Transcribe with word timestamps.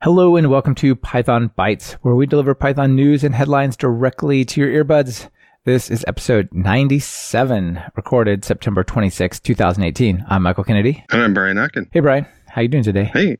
Hello 0.00 0.36
and 0.36 0.48
welcome 0.48 0.76
to 0.76 0.94
Python 0.94 1.50
Bytes, 1.58 1.94
where 2.02 2.14
we 2.14 2.24
deliver 2.24 2.54
Python 2.54 2.94
news 2.94 3.24
and 3.24 3.34
headlines 3.34 3.76
directly 3.76 4.44
to 4.44 4.60
your 4.60 4.84
earbuds. 4.84 5.28
This 5.64 5.90
is 5.90 6.04
episode 6.06 6.48
97, 6.52 7.82
recorded 7.96 8.44
September 8.44 8.84
26, 8.84 9.40
2018. 9.40 10.24
I'm 10.28 10.44
Michael 10.44 10.62
Kennedy. 10.62 11.04
And 11.10 11.20
I'm 11.20 11.34
Brian 11.34 11.56
Ocken. 11.56 11.88
Hey, 11.90 11.98
Brian. 11.98 12.26
How 12.46 12.62
you 12.62 12.68
doing 12.68 12.84
today? 12.84 13.10
Hey, 13.12 13.38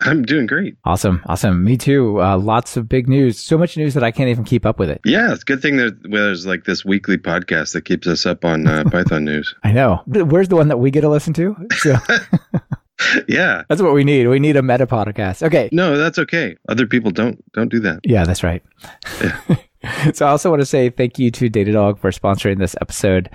I'm 0.00 0.22
doing 0.22 0.46
great. 0.46 0.76
Awesome. 0.84 1.22
Awesome. 1.26 1.64
Me 1.64 1.76
too. 1.76 2.22
Uh, 2.22 2.38
lots 2.38 2.76
of 2.76 2.88
big 2.88 3.08
news. 3.08 3.40
So 3.40 3.58
much 3.58 3.76
news 3.76 3.94
that 3.94 4.04
I 4.04 4.12
can't 4.12 4.28
even 4.28 4.44
keep 4.44 4.64
up 4.64 4.78
with 4.78 4.90
it. 4.90 5.00
Yeah, 5.04 5.32
it's 5.32 5.42
a 5.42 5.44
good 5.44 5.60
thing 5.60 5.76
that 5.78 5.98
there's 6.04 6.46
like 6.46 6.66
this 6.66 6.84
weekly 6.84 7.18
podcast 7.18 7.72
that 7.72 7.84
keeps 7.84 8.06
us 8.06 8.26
up 8.26 8.44
on 8.44 8.68
uh, 8.68 8.84
Python 8.92 9.24
news. 9.24 9.52
I 9.64 9.72
know. 9.72 10.04
Where's 10.06 10.48
the 10.48 10.56
one 10.56 10.68
that 10.68 10.78
we 10.78 10.92
get 10.92 11.00
to 11.00 11.08
listen 11.08 11.32
to? 11.32 11.56
So 11.78 11.96
yeah, 13.28 13.62
that's 13.68 13.82
what 13.82 13.94
we 13.94 14.04
need. 14.04 14.28
We 14.28 14.38
need 14.38 14.56
a 14.56 14.62
meta 14.62 14.86
podcast. 14.86 15.42
Okay. 15.42 15.68
No, 15.72 15.96
that's 15.96 16.18
okay. 16.18 16.56
Other 16.68 16.86
people 16.86 17.10
don't 17.10 17.42
don't 17.52 17.68
do 17.70 17.80
that. 17.80 18.00
Yeah, 18.04 18.24
that's 18.24 18.42
right. 18.42 18.62
so 20.14 20.26
I 20.26 20.30
also 20.30 20.50
want 20.50 20.62
to 20.62 20.66
say 20.66 20.90
thank 20.90 21.18
you 21.18 21.30
to 21.32 21.50
Datadog 21.50 21.98
for 21.98 22.10
sponsoring 22.10 22.58
this 22.58 22.74
episode. 22.80 23.30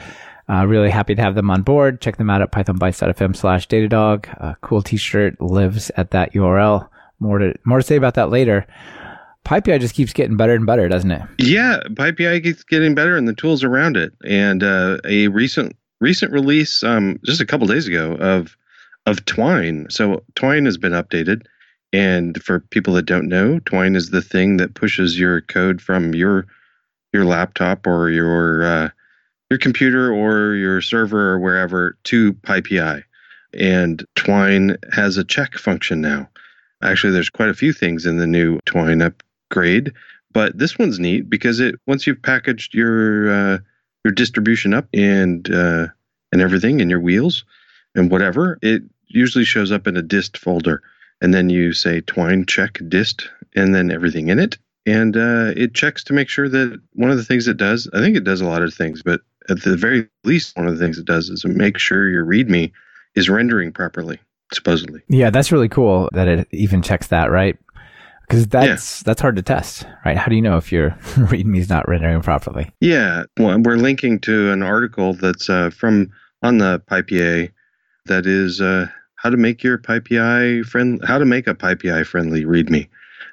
Uh, 0.50 0.66
really 0.66 0.90
happy 0.90 1.16
to 1.16 1.22
have 1.22 1.36
them 1.36 1.50
on 1.50 1.62
board. 1.62 2.02
Check 2.02 2.18
them 2.18 2.30
out 2.30 2.42
at 2.42 2.52
pythonbytes.fm 2.52 3.36
slash 3.36 3.68
Datadog. 3.68 4.28
A 4.42 4.58
cool 4.62 4.82
t-shirt 4.82 5.40
lives 5.40 5.92
at 5.96 6.12
that 6.12 6.34
URL. 6.34 6.90
More 7.20 7.38
to, 7.38 7.54
more 7.66 7.78
to 7.78 7.84
say 7.84 7.96
about 7.96 8.16
that 8.16 8.30
later. 8.30 8.66
PyPI 9.46 9.80
just 9.80 9.96
keeps 9.96 10.14
getting 10.14 10.38
better 10.38 10.54
and 10.54 10.66
better, 10.66 10.90
doesn't 10.90 11.12
it? 11.12 11.22
Yeah, 11.38 11.80
PyPI 11.92 12.44
keeps 12.44 12.64
getting 12.64 12.96
better 12.96 13.16
and 13.16 13.28
the 13.28 13.34
tools 13.34 13.64
around 13.64 13.96
it. 13.96 14.14
And 14.28 14.64
uh, 14.64 14.98
a 15.06 15.30
recent 15.30 15.76
recent 16.00 16.32
release 16.32 16.84
um, 16.84 17.20
just 17.24 17.42
a 17.42 17.46
couple 17.46 17.68
days 17.68 17.88
ago 17.88 18.14
of 18.16 18.58
of 19.06 19.26
Twine. 19.26 19.88
So 19.90 20.24
Twine 20.36 20.66
has 20.66 20.78
been 20.78 20.94
updated. 20.94 21.46
And 21.94 22.42
for 22.42 22.60
people 22.60 22.94
that 22.94 23.06
don't 23.06 23.28
know, 23.28 23.60
Twine 23.60 23.96
is 23.96 24.10
the 24.10 24.22
thing 24.22 24.58
that 24.58 24.76
pushes 24.76 25.20
your 25.20 25.42
code 25.42 25.82
from 25.82 26.14
your 26.16 26.48
your 27.12 27.26
laptop 27.26 27.86
or 27.86 28.10
your 28.10 28.64
uh, 28.64 28.90
your 29.50 29.60
computer 29.60 30.14
or 30.14 30.56
your 30.56 30.82
server 30.82 31.32
or 31.32 31.40
wherever 31.40 31.98
to 32.06 32.34
PyPI. 32.34 33.04
And 33.54 34.06
Twine 34.16 34.78
has 34.94 35.18
a 35.18 35.26
check 35.26 35.56
function 35.56 36.00
now. 36.00 36.30
Actually, 36.82 37.12
there's 37.12 37.30
quite 37.30 37.50
a 37.50 37.54
few 37.54 37.74
things 37.74 38.06
in 38.06 38.18
the 38.18 38.28
new 38.28 38.60
Twine 38.66 39.02
upgrade, 39.02 39.92
but 40.32 40.58
this 40.58 40.80
one's 40.80 41.00
neat 41.00 41.30
because 41.30 41.60
it 41.60 41.76
once 41.86 42.08
you've 42.08 42.22
packaged 42.22 42.74
your 42.74 43.30
uh, 43.30 43.58
your 44.06 44.14
distribution 44.14 44.74
up 44.74 44.88
and 44.94 45.54
uh, 45.54 45.88
and 46.32 46.42
everything 46.42 46.80
in 46.80 46.90
your 46.90 47.02
wheels 47.02 47.44
and 47.96 48.12
whatever, 48.12 48.58
it 48.62 48.84
usually 49.08 49.46
shows 49.46 49.72
up 49.72 49.88
in 49.88 49.98
a 49.98 50.02
dist 50.02 50.38
folder. 50.38 50.82
And 51.22 51.34
then 51.34 51.50
you 51.50 51.74
say 51.74 52.02
twine 52.02 52.46
check 52.46 52.80
dist 52.88 53.30
and 53.56 53.76
then 53.76 53.92
everything 53.92 54.30
in 54.30 54.40
it. 54.40 54.58
And 54.86 55.16
uh, 55.16 55.54
it 55.56 55.76
checks 55.76 56.04
to 56.06 56.14
make 56.14 56.30
sure 56.30 56.50
that 56.50 56.82
one 56.94 57.12
of 57.12 57.18
the 57.18 57.24
things 57.24 57.48
it 57.48 57.58
does, 57.58 57.88
I 57.94 58.00
think 58.00 58.18
it 58.18 58.24
does 58.24 58.42
a 58.42 58.48
lot 58.48 58.64
of 58.64 58.74
things, 58.74 59.04
but 59.04 59.22
at 59.50 59.62
the 59.62 59.78
very 59.78 60.08
least, 60.24 60.58
one 60.58 60.68
of 60.68 60.78
the 60.78 60.84
things 60.84 60.98
it 60.98 61.06
does 61.06 61.30
is 61.30 61.46
make 61.46 61.78
sure 61.78 62.10
your 62.10 62.26
README 62.26 62.72
is 63.16 63.30
rendering 63.30 63.72
properly, 63.72 64.20
supposedly. 64.54 65.02
Yeah, 65.08 65.30
that's 65.30 65.52
really 65.52 65.70
cool 65.70 66.10
that 66.14 66.28
it 66.28 66.48
even 66.52 66.82
checks 66.82 67.08
that, 67.08 67.30
right? 67.30 67.58
Because 68.28 68.48
that's 68.48 69.02
yeah. 69.02 69.04
that's 69.06 69.22
hard 69.22 69.36
to 69.36 69.42
test, 69.42 69.86
right? 70.06 70.18
How 70.18 70.28
do 70.28 70.36
you 70.36 70.42
know 70.42 70.58
if 70.58 70.72
your 70.72 70.92
README 71.02 71.58
is 71.58 71.70
not 71.70 71.88
rendering 71.88 72.22
properly? 72.22 72.72
Yeah, 72.80 73.24
well, 73.38 73.60
we're 73.60 73.76
linking 73.76 74.20
to 74.22 74.52
an 74.52 74.64
article 74.64 75.14
that's 75.14 75.50
uh, 75.50 75.70
from 75.70 76.12
on 76.42 76.58
the 76.58 76.82
PyPI 76.90 77.52
that 78.06 78.26
is 78.26 78.62
uh, 78.62 78.88
how 79.16 79.30
to 79.30 79.38
make 79.38 79.64
your 79.64 79.78
PyPI 79.78 80.66
friend, 80.66 81.02
how 81.06 81.18
to 81.18 81.26
make 81.26 81.48
a 81.48 81.54
PyPI 81.54 82.06
friendly 82.06 82.46
README. 82.46 82.88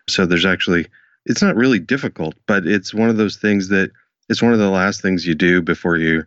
So 0.08 0.26
there's 0.26 0.46
actually, 0.46 0.86
it's 1.26 1.42
not 1.42 1.56
really 1.56 1.78
difficult, 1.78 2.34
but 2.46 2.66
it's 2.66 2.92
one 2.92 3.08
of 3.08 3.16
those 3.16 3.36
things 3.36 3.68
that 3.68 3.90
it's 4.28 4.42
one 4.42 4.52
of 4.52 4.58
the 4.58 4.70
last 4.70 5.00
things 5.00 5.26
you 5.26 5.34
do 5.34 5.62
before 5.62 5.96
you. 5.96 6.24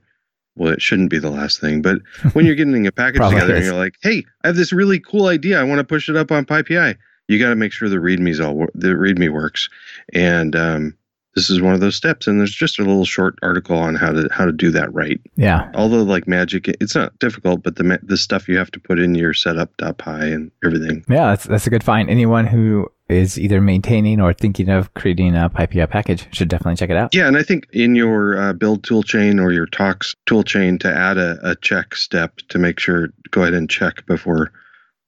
Well, 0.57 0.73
it 0.73 0.81
shouldn't 0.81 1.09
be 1.09 1.19
the 1.19 1.29
last 1.29 1.61
thing, 1.61 1.81
but 1.81 2.01
when 2.33 2.45
you're 2.45 2.55
getting 2.55 2.85
a 2.85 2.91
package 2.91 3.21
together 3.21 3.53
is. 3.55 3.59
and 3.59 3.65
you're 3.65 3.81
like, 3.81 3.95
"Hey, 4.01 4.25
I 4.43 4.47
have 4.47 4.57
this 4.57 4.73
really 4.73 4.99
cool 4.99 5.27
idea. 5.27 5.59
I 5.59 5.63
want 5.63 5.79
to 5.79 5.85
push 5.85 6.09
it 6.09 6.17
up 6.17 6.31
on 6.31 6.45
PyPI." 6.45 6.97
You 7.27 7.39
got 7.39 7.49
to 7.49 7.55
make 7.55 7.71
sure 7.71 7.87
the 7.87 7.97
README's 7.97 8.41
all 8.41 8.67
the 8.73 8.89
README 8.89 9.31
works, 9.31 9.69
and 10.11 10.53
um, 10.55 10.97
this 11.35 11.49
is 11.49 11.61
one 11.61 11.73
of 11.73 11.79
those 11.79 11.95
steps 11.95 12.27
and 12.27 12.39
there's 12.39 12.53
just 12.53 12.79
a 12.79 12.83
little 12.83 13.05
short 13.05 13.37
article 13.41 13.77
on 13.77 13.95
how 13.95 14.11
to 14.11 14.27
how 14.31 14.45
to 14.45 14.51
do 14.51 14.71
that 14.71 14.93
right 14.93 15.19
yeah 15.35 15.71
although 15.75 16.03
like 16.03 16.27
magic 16.27 16.67
it's 16.67 16.95
not 16.95 17.17
difficult 17.19 17.63
but 17.63 17.75
the 17.75 17.99
the 18.03 18.17
stuff 18.17 18.47
you 18.47 18.57
have 18.57 18.71
to 18.71 18.79
put 18.79 18.99
in 18.99 19.15
your 19.15 19.33
setup.py 19.33 20.31
and 20.31 20.51
everything 20.63 21.03
yeah 21.07 21.29
that's, 21.29 21.45
that's 21.45 21.67
a 21.67 21.69
good 21.69 21.83
find 21.83 22.09
anyone 22.09 22.45
who 22.45 22.89
is 23.11 23.37
either 23.37 23.61
maintaining 23.61 24.21
or 24.21 24.33
thinking 24.33 24.69
of 24.69 24.93
creating 24.93 25.35
a 25.35 25.49
PyPI 25.49 25.89
package 25.89 26.33
should 26.33 26.47
definitely 26.47 26.77
check 26.77 26.89
it 26.89 26.95
out. 26.95 27.13
Yeah, 27.13 27.27
and 27.27 27.37
I 27.37 27.43
think 27.43 27.67
in 27.73 27.95
your 27.95 28.39
uh, 28.39 28.53
build 28.53 28.83
toolchain 28.83 29.41
or 29.41 29.51
your 29.51 29.65
tox 29.65 30.15
toolchain 30.27 30.79
to 30.79 30.93
add 30.93 31.17
a, 31.17 31.37
a 31.43 31.55
check 31.57 31.95
step 31.95 32.37
to 32.49 32.57
make 32.57 32.79
sure 32.79 33.09
go 33.31 33.41
ahead 33.41 33.53
and 33.53 33.69
check 33.69 34.05
before 34.05 34.51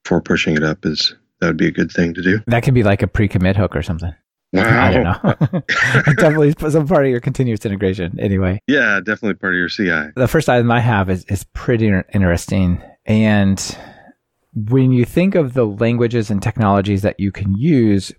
before 0.03 0.21
pushing 0.21 0.55
it 0.57 0.63
up 0.63 0.85
is 0.85 1.15
that 1.39 1.47
would 1.47 1.57
be 1.57 1.67
a 1.67 1.71
good 1.71 1.91
thing 1.91 2.13
to 2.13 2.21
do. 2.21 2.41
That 2.47 2.63
could 2.63 2.73
be 2.73 2.83
like 2.83 3.01
a 3.01 3.07
pre-commit 3.07 3.55
hook 3.55 3.75
or 3.75 3.81
something. 3.81 4.13
Wow. 4.53 4.83
I 4.83 4.91
don't 4.93 5.03
know. 5.03 5.63
definitely 6.15 6.53
some 6.69 6.87
part 6.87 7.05
of 7.05 7.11
your 7.11 7.19
continuous 7.19 7.65
integration 7.65 8.19
anyway. 8.19 8.59
Yeah, 8.67 8.99
definitely 8.99 9.33
part 9.35 9.53
of 9.53 9.57
your 9.57 9.69
CI. 9.69 10.11
The 10.15 10.27
first 10.27 10.47
item 10.47 10.71
I 10.71 10.79
have 10.79 11.09
is, 11.09 11.25
is 11.25 11.43
pretty 11.53 11.87
interesting. 11.87 12.81
And 13.05 13.77
when 14.53 14.91
you 14.91 15.05
think 15.05 15.35
of 15.35 15.53
the 15.53 15.65
languages 15.65 16.29
and 16.29 16.41
technologies 16.41 17.01
that 17.01 17.19
you 17.19 17.31
can 17.31 17.57
use, 17.57 18.11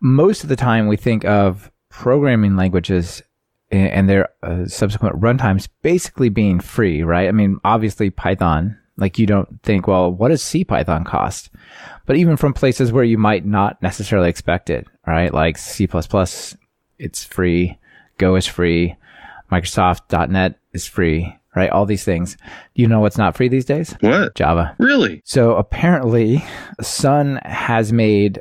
most 0.00 0.42
of 0.42 0.48
the 0.48 0.56
time 0.56 0.88
we 0.88 0.96
think 0.96 1.24
of 1.24 1.70
programming 1.88 2.56
languages 2.56 3.22
and 3.70 4.08
their 4.08 4.28
uh, 4.42 4.66
subsequent 4.66 5.20
runtimes 5.20 5.68
basically 5.82 6.28
being 6.28 6.58
free, 6.58 7.02
right? 7.02 7.28
I 7.28 7.32
mean, 7.32 7.58
obviously 7.64 8.10
Python, 8.10 8.76
like 9.00 9.18
you 9.18 9.26
don't 9.26 9.62
think, 9.62 9.86
well, 9.86 10.12
what 10.12 10.28
does 10.28 10.42
CPython 10.42 11.04
cost? 11.04 11.50
But 12.06 12.16
even 12.16 12.36
from 12.36 12.52
places 12.52 12.92
where 12.92 13.04
you 13.04 13.18
might 13.18 13.44
not 13.44 13.80
necessarily 13.82 14.28
expect 14.28 14.70
it, 14.70 14.86
right? 15.06 15.32
Like 15.32 15.58
C++, 15.58 15.88
it's 16.98 17.24
free. 17.24 17.78
Go 18.18 18.36
is 18.36 18.46
free. 18.46 18.96
Microsoft.NET 19.50 20.58
is 20.72 20.86
free, 20.86 21.34
right? 21.56 21.70
All 21.70 21.86
these 21.86 22.04
things. 22.04 22.36
You 22.74 22.86
know 22.86 23.00
what's 23.00 23.18
not 23.18 23.36
free 23.36 23.48
these 23.48 23.64
days? 23.64 23.96
What? 24.00 24.34
Java. 24.34 24.76
Really? 24.78 25.22
So 25.24 25.56
apparently 25.56 26.44
Sun 26.80 27.40
has 27.44 27.92
made 27.92 28.40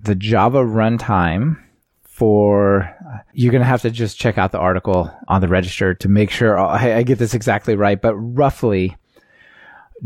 the 0.00 0.14
Java 0.14 0.58
runtime 0.58 1.56
for 2.04 2.94
you're 3.32 3.52
going 3.52 3.62
to 3.62 3.66
have 3.66 3.82
to 3.82 3.90
just 3.90 4.18
check 4.18 4.38
out 4.38 4.52
the 4.52 4.58
article 4.58 5.10
on 5.28 5.40
the 5.40 5.48
register 5.48 5.94
to 5.94 6.08
make 6.08 6.30
sure 6.30 6.58
I, 6.58 6.96
I 6.96 7.02
get 7.04 7.18
this 7.18 7.34
exactly 7.34 7.76
right, 7.76 8.00
but 8.00 8.16
roughly 8.16 8.96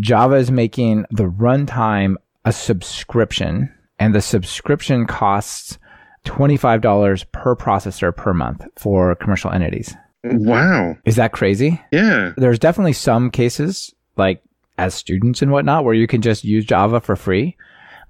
Java 0.00 0.36
is 0.36 0.50
making 0.50 1.04
the 1.10 1.28
runtime 1.28 2.16
a 2.44 2.52
subscription 2.52 3.72
and 3.98 4.14
the 4.14 4.20
subscription 4.20 5.06
costs 5.06 5.78
$25 6.24 7.24
per 7.32 7.56
processor 7.56 8.14
per 8.14 8.32
month 8.32 8.66
for 8.76 9.14
commercial 9.16 9.50
entities. 9.50 9.94
Wow. 10.24 10.96
Is 11.04 11.16
that 11.16 11.32
crazy? 11.32 11.80
Yeah. 11.90 12.32
There's 12.36 12.58
definitely 12.58 12.92
some 12.92 13.30
cases, 13.30 13.92
like 14.16 14.42
as 14.78 14.94
students 14.94 15.42
and 15.42 15.50
whatnot, 15.50 15.84
where 15.84 15.94
you 15.94 16.06
can 16.06 16.22
just 16.22 16.44
use 16.44 16.64
Java 16.64 17.00
for 17.00 17.16
free. 17.16 17.56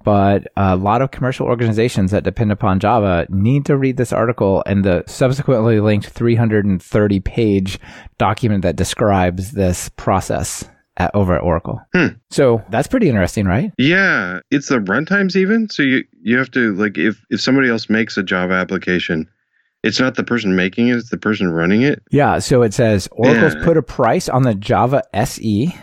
But 0.05 0.49
a 0.57 0.77
lot 0.77 1.01
of 1.01 1.13
commercial 1.13 1.47
organizations 1.47 2.11
that 2.11 2.25
depend 2.25 2.51
upon 2.51 2.81
Java 2.81 3.27
need 3.29 3.67
to 3.67 3.77
read 3.77 3.97
this 3.97 4.13
article 4.13 4.63
and 4.67 4.85
the 4.85 5.05
subsequently 5.07 5.79
linked 5.79 6.09
330 6.09 7.21
page 7.21 7.79
document 8.19 8.63
that 8.63 8.77
describes 8.77 9.53
this 9.53 9.89
process 9.91 10.69
at, 10.97 11.11
over 11.15 11.35
at 11.35 11.43
Oracle. 11.43 11.81
Hmm. 11.95 12.09
So 12.31 12.63
that's 12.71 12.89
pretty 12.89 13.09
interesting, 13.09 13.47
right? 13.47 13.73
Yeah, 13.79 14.41
it's 14.51 14.69
the 14.69 14.79
runtimes 14.79 15.37
even. 15.37 15.69
So 15.69 15.83
you 15.83 16.05
you 16.21 16.39
have 16.39 16.51
to 16.53 16.75
like 16.75 16.99
if 16.99 17.25
if 17.31 17.41
somebody 17.41 17.69
else 17.69 17.89
makes 17.89 18.17
a 18.17 18.23
Java 18.23 18.55
application, 18.55 19.29
it's 19.83 20.01
not 20.01 20.15
the 20.15 20.25
person 20.25 20.55
making 20.55 20.89
it; 20.89 20.97
it's 20.97 21.11
the 21.11 21.19
person 21.19 21.51
running 21.51 21.83
it. 21.83 22.03
Yeah. 22.11 22.39
So 22.39 22.63
it 22.63 22.75
says 22.75 23.09
Oracle's 23.13 23.55
yeah. 23.55 23.65
put 23.65 23.77
a 23.77 23.83
price 23.83 24.29
on 24.29 24.43
the 24.43 24.55
Java 24.55 25.03
SE 25.15 25.75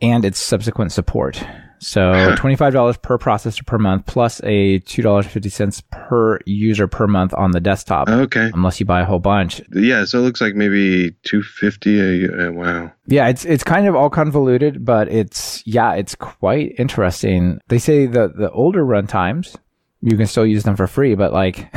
and 0.00 0.24
its 0.24 0.38
subsequent 0.38 0.92
support. 0.92 1.42
So 1.78 2.00
$25 2.36 3.02
per 3.02 3.18
processor 3.18 3.64
per 3.66 3.78
month 3.78 4.06
plus 4.06 4.40
a 4.44 4.80
$2.50 4.80 5.82
per 5.90 6.38
user 6.46 6.86
per 6.88 7.06
month 7.06 7.34
on 7.34 7.52
the 7.52 7.60
desktop. 7.60 8.08
Okay. 8.08 8.50
Unless 8.54 8.80
you 8.80 8.86
buy 8.86 9.00
a 9.00 9.04
whole 9.04 9.18
bunch. 9.18 9.60
Yeah, 9.72 10.04
so 10.04 10.18
it 10.18 10.22
looks 10.22 10.40
like 10.40 10.54
maybe 10.54 11.12
250 11.24 12.28
uh, 12.28 12.52
wow. 12.52 12.92
Yeah, 13.06 13.28
it's 13.28 13.44
it's 13.44 13.62
kind 13.64 13.86
of 13.86 13.94
all 13.94 14.10
convoluted, 14.10 14.84
but 14.84 15.08
it's 15.08 15.62
yeah, 15.66 15.94
it's 15.94 16.14
quite 16.14 16.74
interesting. 16.78 17.60
They 17.68 17.78
say 17.78 18.06
the 18.06 18.28
the 18.28 18.50
older 18.50 18.84
runtimes 18.84 19.56
you 20.02 20.16
can 20.16 20.26
still 20.26 20.46
use 20.46 20.62
them 20.62 20.76
for 20.76 20.86
free, 20.86 21.14
but 21.14 21.32
like, 21.32 21.74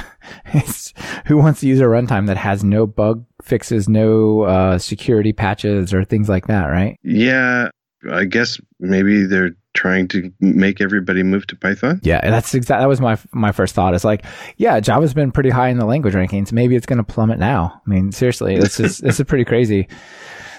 who 1.26 1.38
wants 1.38 1.62
to 1.62 1.68
use 1.68 1.80
a 1.80 1.86
runtime 1.86 2.28
that 2.28 2.38
has 2.38 2.64
no 2.64 2.86
bug 2.86 3.26
fixes, 3.42 3.88
no 3.88 4.42
uh, 4.42 4.78
security 4.78 5.34
patches 5.34 5.94
or 5.94 6.04
things 6.04 6.30
like 6.30 6.48
that, 6.48 6.66
right? 6.66 7.00
Yeah, 7.04 7.70
I 8.12 8.26
guess 8.26 8.60
maybe 8.80 9.26
they're 9.26 9.52
trying 9.80 10.10
to 10.10 10.30
make 10.42 10.82
everybody 10.82 11.24
move 11.24 11.48
to 11.48 11.56
Python. 11.56 12.02
Yeah, 12.04 12.20
and 12.22 12.34
that's 12.34 12.54
exactly 12.54 12.84
that 12.84 12.90
was 12.90 13.00
my 13.00 13.18
my 13.32 13.54
first 13.54 13.74
thought. 13.74 13.94
It's 13.94 14.04
like, 14.04 14.26
yeah, 14.58 14.82
Java's 14.82 15.14
been 15.14 15.32
pretty 15.32 15.50
high 15.50 15.70
in 15.70 15.78
the 15.78 15.86
language 15.86 16.14
rankings. 16.14 16.52
Maybe 16.52 16.76
it's 16.76 16.86
going 16.86 16.98
to 16.98 17.04
plummet 17.04 17.40
now. 17.40 17.82
I 17.86 17.90
mean, 17.90 18.12
seriously, 18.12 18.60
this 18.60 18.78
is 18.82 18.98
this 19.06 19.22
is 19.22 19.26
pretty 19.26 19.46
crazy. 19.46 19.88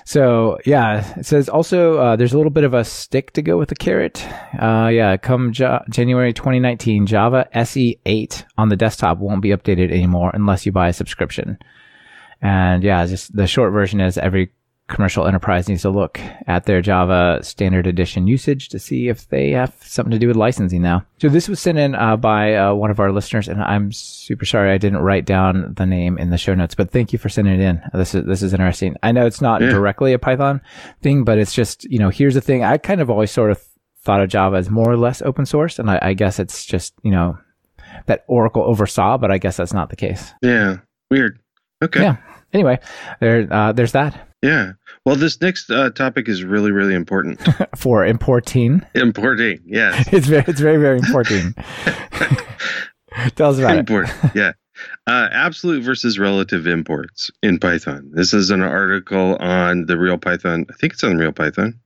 So 0.07 0.59
yeah, 0.65 1.19
it 1.19 1.27
says 1.27 1.51
also 1.51 1.99
uh, 1.99 2.17
there's 2.17 2.33
a 2.33 2.39
little 2.39 2.51
bit 2.51 2.65
of 2.65 2.73
a 2.73 2.83
stick 2.83 3.33
to 3.35 3.43
go 3.43 3.59
with 3.59 3.69
the 3.69 3.77
carrot. 3.77 4.27
Uh, 4.59 4.89
yeah, 4.91 5.19
come 5.19 5.53
ja- 5.55 5.83
January 5.91 6.33
2019, 6.33 7.07
Java 7.07 7.47
SE 7.53 8.01
8 8.07 8.47
on 8.57 8.71
the 8.71 8.77
desktop 8.77 9.19
won't 9.19 9.43
be 9.43 9.51
updated 9.51 9.93
anymore 9.93 10.31
unless 10.33 10.65
you 10.65 10.73
buy 10.73 10.89
a 10.89 10.95
subscription. 10.95 11.59
And 12.41 12.83
yeah, 12.83 13.05
just 13.05 13.37
the 13.37 13.47
short 13.47 13.73
version 13.73 14.01
is 14.01 14.17
every 14.17 14.51
commercial 14.91 15.27
enterprise 15.27 15.69
needs 15.69 15.83
to 15.83 15.91
look 15.91 16.21
at 16.47 16.65
their 16.65 16.83
Java 16.83 17.39
standard 17.43 17.87
edition 17.87 18.27
usage 18.27 18.69
to 18.69 18.79
see 18.79 19.09
if 19.09 19.29
they 19.29 19.51
have 19.53 19.75
something 19.81 20.11
to 20.11 20.19
do 20.19 20.27
with 20.27 20.37
licensing 20.37 20.83
now. 20.83 21.07
So 21.21 21.29
this 21.29 21.49
was 21.49 21.61
sent 21.61 21.79
in 21.79 21.95
uh, 21.95 22.17
by 22.17 22.55
uh, 22.55 22.75
one 22.75 22.91
of 22.91 23.01
our 23.01 23.13
listeners, 23.13 23.49
and 23.49 23.63
I'm 23.63 23.93
super 23.93 24.45
sorry 24.45 24.71
I 24.73 24.79
didn't 24.79 24.99
write 24.99 25.25
down 25.25 25.75
the 25.75 25.87
name 25.87 26.19
in 26.19 26.31
the 26.31 26.37
show 26.37 26.55
notes, 26.55 26.75
but 26.75 26.91
thank 26.91 27.13
you 27.13 27.19
for 27.19 27.29
sending 27.29 27.55
it 27.55 27.61
in. 27.61 27.81
This 27.95 28.15
is 28.15 28.27
this 28.27 28.43
is 28.43 28.53
interesting. 28.53 28.97
I 29.03 29.13
know 29.13 29.25
it's 29.25 29.41
not 29.41 29.63
yeah. 29.63 29.71
directly 29.71 30.13
a 30.13 30.19
Python 30.19 30.61
thing, 31.01 31.25
but 31.25 31.39
it's 31.39 31.55
just 31.55 31.85
you 31.85 31.99
know 31.99 32.11
here's 32.11 32.35
the 32.35 32.41
thing. 32.41 32.65
I 32.65 32.77
kind 32.77 33.01
of 33.01 33.09
always 33.09 33.31
sort 33.31 33.51
of 33.51 33.63
thought 34.03 34.21
of 34.21 34.29
Java 34.29 34.57
as 34.57 34.69
more 34.69 34.91
or 34.91 34.97
less 34.97 35.23
open 35.23 35.47
source, 35.47 35.79
and 35.79 35.91
I, 35.91 35.99
I 36.03 36.15
guess 36.15 36.39
it's 36.39 36.67
just 36.67 36.95
you 37.03 37.13
know 37.13 37.39
that 38.07 38.25
Oracle 38.27 38.63
oversaw, 38.63 39.19
but 39.19 39.31
I 39.31 39.39
guess 39.39 39.57
that's 39.57 39.73
not 39.73 39.91
the 39.91 39.97
case. 39.97 40.33
Yeah, 40.43 40.79
weird. 41.11 41.39
Okay. 41.83 42.03
Yeah. 42.03 42.17
Anyway, 42.53 42.81
there 43.21 43.47
uh, 43.53 43.73
there's 43.73 43.93
that. 43.93 44.29
Yeah. 44.43 44.73
Well, 45.06 45.17
this 45.17 45.41
next 45.41 45.70
uh, 45.70 45.91
topic 45.91 46.29
is 46.29 46.44
really, 46.44 46.73
really 46.73 46.94
important 46.94 47.41
for 47.76 48.05
importing. 48.05 48.85
Importing, 48.94 49.61
yes. 49.64 50.08
it's 50.12 50.26
very, 50.26 50.44
it's 50.47 50.61
very, 50.61 50.76
very 50.76 50.99
important. 50.99 51.56
Tell 53.35 53.50
us 53.50 53.58
about 53.58 53.76
Import, 53.79 54.08
it. 54.25 54.32
yeah. 54.35 54.52
Uh, 55.06 55.29
absolute 55.32 55.82
versus 55.82 56.19
relative 56.19 56.67
imports 56.67 57.31
in 57.43 57.58
Python. 57.58 58.11
This 58.14 58.32
is 58.32 58.50
an 58.50 58.62
article 58.62 59.37
on 59.37 59.87
the 59.87 59.99
Real 59.99 60.17
Python. 60.17 60.64
I 60.70 60.75
think 60.75 60.93
it's 60.94 61.05
on 61.05 61.17
Real 61.17 61.32
Python, 61.32 61.79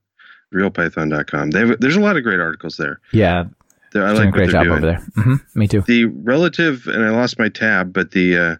realpython.com. 0.53 1.51
They 1.51 1.59
have, 1.59 1.79
there's 1.79 1.95
a 1.95 2.01
lot 2.01 2.15
of 2.17 2.23
great 2.23 2.39
articles 2.39 2.77
there. 2.77 2.99
Yeah. 3.11 3.45
They're, 3.91 4.05
I 4.05 4.11
like 4.11 4.31
great 4.31 4.49
job 4.49 4.65
doing. 4.65 4.77
over 4.77 4.85
there. 4.85 5.07
Mm-hmm. 5.17 5.59
Me 5.59 5.67
too. 5.67 5.81
The 5.81 6.05
relative, 6.05 6.87
and 6.87 7.03
I 7.03 7.09
lost 7.09 7.39
my 7.39 7.49
tab, 7.49 7.91
but 7.93 8.11
the 8.11 8.37
uh, 8.37 8.55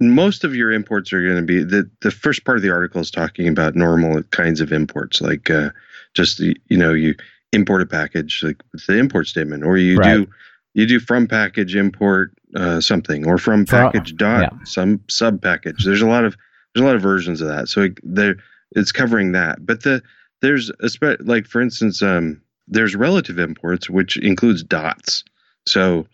most 0.00 0.44
of 0.44 0.54
your 0.54 0.72
imports 0.72 1.12
are 1.12 1.22
going 1.22 1.36
to 1.36 1.42
be 1.42 1.62
the 1.62 1.88
the 2.00 2.10
first 2.10 2.44
part 2.44 2.56
of 2.56 2.62
the 2.62 2.70
article 2.70 3.00
is 3.00 3.10
talking 3.10 3.46
about 3.46 3.76
normal 3.76 4.22
kinds 4.24 4.60
of 4.60 4.72
imports, 4.72 5.20
like 5.20 5.50
uh, 5.50 5.70
just 6.14 6.40
you 6.40 6.54
know 6.70 6.92
you 6.92 7.14
import 7.52 7.82
a 7.82 7.86
package 7.86 8.42
like 8.42 8.62
the 8.86 8.98
import 8.98 9.26
statement, 9.26 9.64
or 9.64 9.76
you 9.76 9.98
right. 9.98 10.16
do 10.16 10.26
you 10.74 10.86
do 10.86 10.98
from 10.98 11.26
package 11.26 11.76
import 11.76 12.32
uh, 12.56 12.80
something, 12.80 13.26
or 13.26 13.36
from 13.36 13.66
package 13.66 14.16
dot 14.16 14.52
yeah. 14.52 14.64
some 14.64 15.00
sub 15.08 15.42
package. 15.42 15.84
There's 15.84 16.02
a 16.02 16.08
lot 16.08 16.24
of 16.24 16.36
there's 16.74 16.82
a 16.82 16.86
lot 16.86 16.96
of 16.96 17.02
versions 17.02 17.42
of 17.42 17.48
that, 17.48 17.68
so 17.68 17.82
it, 17.82 17.98
there 18.02 18.36
it's 18.72 18.92
covering 18.92 19.32
that. 19.32 19.64
But 19.66 19.82
the 19.82 20.02
there's 20.40 20.70
a 20.80 20.88
spe- 20.88 21.20
like 21.20 21.46
for 21.46 21.60
instance, 21.60 22.02
um, 22.02 22.40
there's 22.66 22.96
relative 22.96 23.38
imports, 23.38 23.90
which 23.90 24.16
includes 24.16 24.62
dots. 24.62 25.24
So 25.66 26.06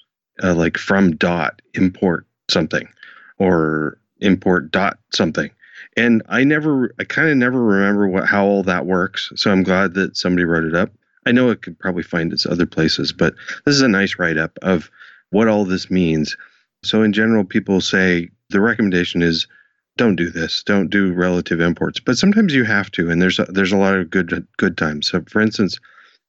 uh, 0.42 0.54
like 0.54 0.76
from 0.76 1.14
dot 1.14 1.62
import 1.74 2.26
something 2.50 2.88
or 3.38 3.98
import 4.20 4.70
dot 4.70 4.98
something. 5.12 5.50
And 5.96 6.22
I 6.28 6.44
never, 6.44 6.94
I 6.98 7.04
kind 7.04 7.28
of 7.28 7.36
never 7.36 7.62
remember 7.62 8.08
what 8.08 8.26
how 8.26 8.44
all 8.46 8.62
that 8.64 8.86
works. 8.86 9.32
So 9.36 9.50
I'm 9.50 9.62
glad 9.62 9.94
that 9.94 10.16
somebody 10.16 10.44
wrote 10.44 10.64
it 10.64 10.74
up. 10.74 10.90
I 11.26 11.32
know 11.32 11.50
it 11.50 11.62
could 11.62 11.78
probably 11.78 12.02
find 12.02 12.32
its 12.32 12.46
other 12.46 12.66
places, 12.66 13.12
but 13.12 13.34
this 13.64 13.74
is 13.74 13.82
a 13.82 13.88
nice 13.88 14.18
write 14.18 14.38
up 14.38 14.58
of 14.62 14.90
what 15.30 15.48
all 15.48 15.64
this 15.64 15.90
means. 15.90 16.36
So 16.84 17.02
in 17.02 17.12
general, 17.12 17.44
people 17.44 17.80
say 17.80 18.28
the 18.50 18.60
recommendation 18.60 19.22
is 19.22 19.46
don't 19.96 20.16
do 20.16 20.30
this, 20.30 20.62
don't 20.62 20.88
do 20.88 21.12
relative 21.12 21.60
imports. 21.60 22.00
But 22.00 22.18
sometimes 22.18 22.54
you 22.54 22.64
have 22.64 22.90
to, 22.92 23.10
and 23.10 23.20
there's 23.20 23.38
a, 23.38 23.44
there's 23.44 23.72
a 23.72 23.78
lot 23.78 23.96
of 23.96 24.10
good 24.10 24.46
good 24.56 24.76
times. 24.76 25.08
So 25.08 25.22
for 25.28 25.40
instance, 25.40 25.78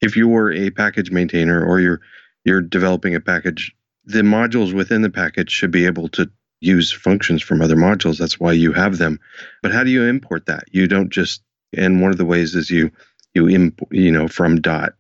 if 0.02 0.16
you 0.16 0.28
were 0.28 0.52
a 0.52 0.70
package 0.72 1.12
maintainer 1.12 1.64
or 1.64 1.80
you're 1.80 2.02
you're 2.46 2.62
developing 2.62 3.14
a 3.14 3.20
package, 3.20 3.76
the 4.06 4.22
modules 4.22 4.74
within 4.74 5.02
the 5.02 5.10
package 5.10 5.52
should 5.52 5.72
be 5.72 5.86
able 5.86 6.08
to 6.10 6.30
use 6.60 6.92
functions 6.92 7.42
from 7.42 7.62
other 7.62 7.76
modules. 7.76 8.18
That's 8.18 8.40
why 8.40 8.54
you 8.54 8.74
have 8.74 8.98
them. 8.98 9.20
But 9.62 9.72
how 9.72 9.84
do 9.84 9.92
you 9.92 10.04
import 10.04 10.46
that? 10.48 10.64
You 10.72 10.88
don't 10.88 11.10
just 11.10 11.42
and 11.76 12.02
one 12.02 12.12
of 12.12 12.18
the 12.18 12.26
ways 12.26 12.56
is 12.56 12.70
you 12.70 12.92
you 13.34 13.48
import 13.48 13.92
you 13.92 14.12
know 14.12 14.28
from 14.28 14.62
dot 14.62 14.94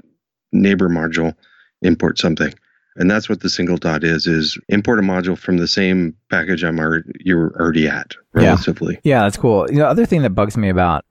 neighbor 0.51 0.89
module 0.89 1.33
import 1.81 2.17
something. 2.17 2.53
And 2.99 3.11
that's 3.11 3.29
what 3.29 3.41
the 3.41 3.49
single 3.49 3.77
dot 3.77 4.03
is 4.03 4.25
is 4.25 4.57
import 4.69 4.99
a 4.99 5.03
module 5.03 5.37
from 5.37 5.57
the 5.57 5.67
same 5.67 6.15
package 6.29 6.63
I'm 6.63 6.79
already 6.79 7.11
you're 7.19 7.55
already 7.59 7.87
at 7.87 8.15
relatively. 8.33 8.95
Yeah. 9.03 9.17
yeah, 9.17 9.21
that's 9.23 9.37
cool. 9.37 9.69
You 9.69 9.77
know, 9.77 9.85
other 9.85 10.05
thing 10.05 10.23
that 10.23 10.31
bugs 10.31 10.57
me 10.57 10.69
about 10.69 11.05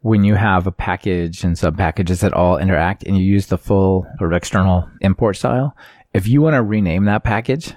when 0.00 0.22
you 0.22 0.34
have 0.34 0.66
a 0.66 0.72
package 0.72 1.42
and 1.42 1.58
sub 1.58 1.76
packages 1.76 2.20
that 2.20 2.32
all 2.32 2.56
interact 2.56 3.02
and 3.02 3.16
you 3.16 3.24
use 3.24 3.46
the 3.46 3.58
full 3.58 4.06
sort 4.18 4.32
of 4.32 4.36
external 4.36 4.88
import 5.00 5.36
style, 5.36 5.76
if 6.14 6.28
you 6.28 6.40
want 6.40 6.54
to 6.54 6.62
rename 6.62 7.04
that 7.06 7.24
package, 7.24 7.74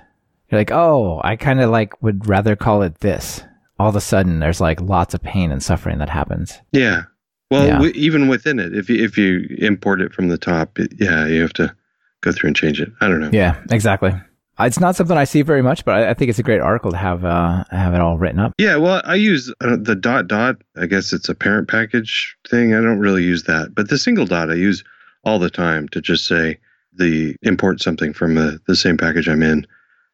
you're 0.51 0.59
like, 0.59 0.71
oh, 0.71 1.21
I 1.23 1.35
kind 1.35 1.61
of 1.61 1.69
like 1.69 2.01
would 2.03 2.27
rather 2.27 2.55
call 2.55 2.81
it 2.81 2.99
this. 2.99 3.41
All 3.79 3.89
of 3.89 3.95
a 3.95 4.01
sudden, 4.01 4.39
there's 4.39 4.61
like 4.61 4.81
lots 4.81 5.13
of 5.13 5.23
pain 5.23 5.51
and 5.51 5.63
suffering 5.63 5.99
that 5.99 6.09
happens. 6.09 6.59
Yeah. 6.71 7.03
Well, 7.49 7.65
yeah. 7.65 7.73
W- 7.73 7.93
even 7.95 8.27
within 8.27 8.59
it, 8.59 8.75
if 8.75 8.89
you, 8.89 9.03
if 9.03 9.17
you 9.17 9.45
import 9.57 10.01
it 10.01 10.13
from 10.13 10.27
the 10.27 10.37
top, 10.37 10.77
it, 10.77 10.93
yeah, 10.99 11.25
you 11.25 11.41
have 11.41 11.53
to 11.53 11.75
go 12.21 12.31
through 12.31 12.47
and 12.47 12.55
change 12.55 12.79
it. 12.79 12.89
I 13.01 13.07
don't 13.07 13.19
know. 13.19 13.29
Yeah, 13.33 13.61
exactly. 13.71 14.13
It's 14.59 14.79
not 14.79 14.95
something 14.95 15.17
I 15.17 15.23
see 15.23 15.41
very 15.41 15.63
much, 15.63 15.83
but 15.83 15.95
I, 15.95 16.09
I 16.11 16.13
think 16.13 16.29
it's 16.29 16.37
a 16.37 16.43
great 16.43 16.61
article 16.61 16.91
to 16.91 16.97
have 16.97 17.25
uh, 17.25 17.63
have 17.71 17.95
it 17.95 18.01
all 18.01 18.19
written 18.19 18.39
up. 18.39 18.53
Yeah, 18.59 18.75
well, 18.75 19.01
I 19.05 19.15
use 19.15 19.51
uh, 19.61 19.77
the 19.81 19.95
dot 19.95 20.27
dot. 20.27 20.57
I 20.77 20.85
guess 20.85 21.13
it's 21.13 21.29
a 21.29 21.35
parent 21.35 21.67
package 21.67 22.35
thing. 22.47 22.75
I 22.75 22.81
don't 22.81 22.99
really 22.99 23.23
use 23.23 23.43
that, 23.43 23.73
but 23.73 23.89
the 23.89 23.97
single 23.97 24.25
dot 24.25 24.51
I 24.51 24.55
use 24.55 24.83
all 25.23 25.39
the 25.39 25.49
time 25.49 25.87
to 25.89 26.01
just 26.01 26.27
say 26.27 26.59
the 26.93 27.35
import 27.41 27.81
something 27.81 28.13
from 28.13 28.35
the, 28.35 28.59
the 28.67 28.75
same 28.75 28.97
package 28.97 29.27
I'm 29.27 29.41
in 29.41 29.65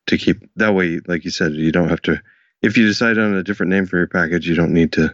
to 0.07 0.17
keep 0.17 0.49
that 0.55 0.73
way 0.73 0.99
like 1.07 1.23
you 1.23 1.31
said 1.31 1.53
you 1.53 1.71
don't 1.71 1.89
have 1.89 2.01
to 2.01 2.21
if 2.61 2.75
you 2.75 2.85
decide 2.85 3.17
on 3.17 3.35
a 3.35 3.43
different 3.43 3.69
name 3.69 3.85
for 3.85 3.97
your 3.97 4.07
package 4.07 4.47
you 4.47 4.55
don't 4.55 4.73
need 4.73 4.91
to 4.91 5.13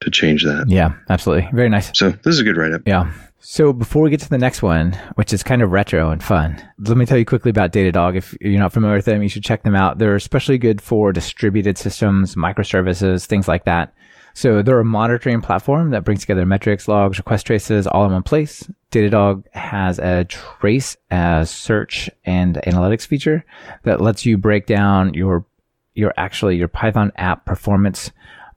to 0.00 0.10
change 0.10 0.44
that. 0.44 0.66
Yeah 0.68 0.94
absolutely. 1.08 1.48
Very 1.52 1.68
nice. 1.68 1.96
So 1.96 2.10
this 2.10 2.34
is 2.34 2.40
a 2.40 2.44
good 2.44 2.56
write-up. 2.56 2.82
Yeah. 2.84 3.12
So 3.38 3.72
before 3.72 4.02
we 4.02 4.10
get 4.10 4.20
to 4.20 4.28
the 4.28 4.38
next 4.38 4.62
one 4.62 4.92
which 5.14 5.32
is 5.32 5.42
kind 5.42 5.62
of 5.62 5.70
retro 5.70 6.10
and 6.10 6.22
fun 6.22 6.62
let 6.78 6.96
me 6.96 7.06
tell 7.06 7.16
you 7.16 7.24
quickly 7.24 7.50
about 7.50 7.72
datadog. 7.72 8.16
If 8.16 8.36
you're 8.40 8.58
not 8.58 8.72
familiar 8.72 8.96
with 8.96 9.04
them 9.04 9.22
you 9.22 9.28
should 9.28 9.44
check 9.44 9.62
them 9.62 9.74
out. 9.74 9.98
They're 9.98 10.16
especially 10.16 10.58
good 10.58 10.80
for 10.80 11.12
distributed 11.12 11.78
systems 11.78 12.34
microservices 12.34 13.26
things 13.26 13.48
like 13.48 13.64
that 13.64 13.94
so 14.34 14.62
they're 14.62 14.80
a 14.80 14.84
monitoring 14.84 15.40
platform 15.40 15.90
that 15.90 16.04
brings 16.04 16.20
together 16.20 16.44
metrics, 16.44 16.88
logs, 16.88 17.18
request 17.18 17.46
traces 17.46 17.86
all 17.86 18.04
in 18.04 18.12
one 18.12 18.24
place. 18.24 18.68
Datadog 18.90 19.44
has 19.52 19.98
a 20.00 20.24
trace 20.24 20.96
as 21.10 21.50
search 21.50 22.10
and 22.24 22.56
analytics 22.66 23.06
feature 23.06 23.44
that 23.84 24.00
lets 24.00 24.26
you 24.26 24.36
break 24.36 24.66
down 24.66 25.14
your 25.14 25.46
your 25.94 26.12
actually 26.16 26.56
your 26.56 26.68
Python 26.68 27.12
app 27.16 27.44
performance 27.46 28.10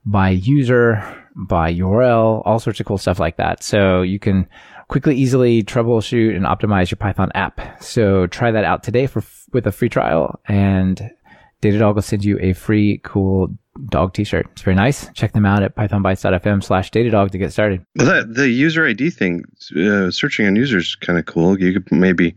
by 0.04 0.30
user, 0.30 1.02
by 1.36 1.72
URL, 1.72 2.42
all 2.44 2.58
sorts 2.58 2.80
of 2.80 2.86
cool 2.86 2.98
stuff 2.98 3.20
like 3.20 3.36
that. 3.36 3.62
So 3.62 4.02
you 4.02 4.18
can 4.18 4.48
quickly, 4.88 5.14
easily 5.16 5.62
troubleshoot 5.62 6.34
and 6.34 6.44
optimize 6.46 6.90
your 6.90 6.96
Python 6.96 7.30
app. 7.34 7.82
So 7.82 8.26
try 8.26 8.50
that 8.50 8.64
out 8.64 8.82
today 8.82 9.06
for 9.06 9.22
with 9.52 9.66
a 9.66 9.72
free 9.72 9.88
trial, 9.88 10.40
and 10.48 11.10
Datadog 11.62 11.94
will 11.94 12.02
send 12.02 12.24
you 12.24 12.38
a 12.40 12.52
free, 12.52 13.00
cool 13.04 13.56
dog 13.86 14.14
t-shirt. 14.14 14.46
It's 14.52 14.62
very 14.62 14.74
nice. 14.74 15.10
Check 15.12 15.32
them 15.32 15.46
out 15.46 15.62
at 15.62 15.74
pythonbytes.fm 15.74 16.62
slash 16.62 16.90
datadog 16.90 17.30
to 17.30 17.38
get 17.38 17.52
started. 17.52 17.84
Well, 17.96 18.06
that, 18.06 18.34
the 18.34 18.48
user 18.48 18.86
ID 18.86 19.10
thing, 19.10 19.44
uh, 19.76 20.10
searching 20.10 20.46
on 20.46 20.56
users 20.56 20.88
is 20.88 20.96
kind 20.96 21.18
of 21.18 21.26
cool. 21.26 21.58
You 21.58 21.72
could 21.72 21.90
maybe 21.92 22.34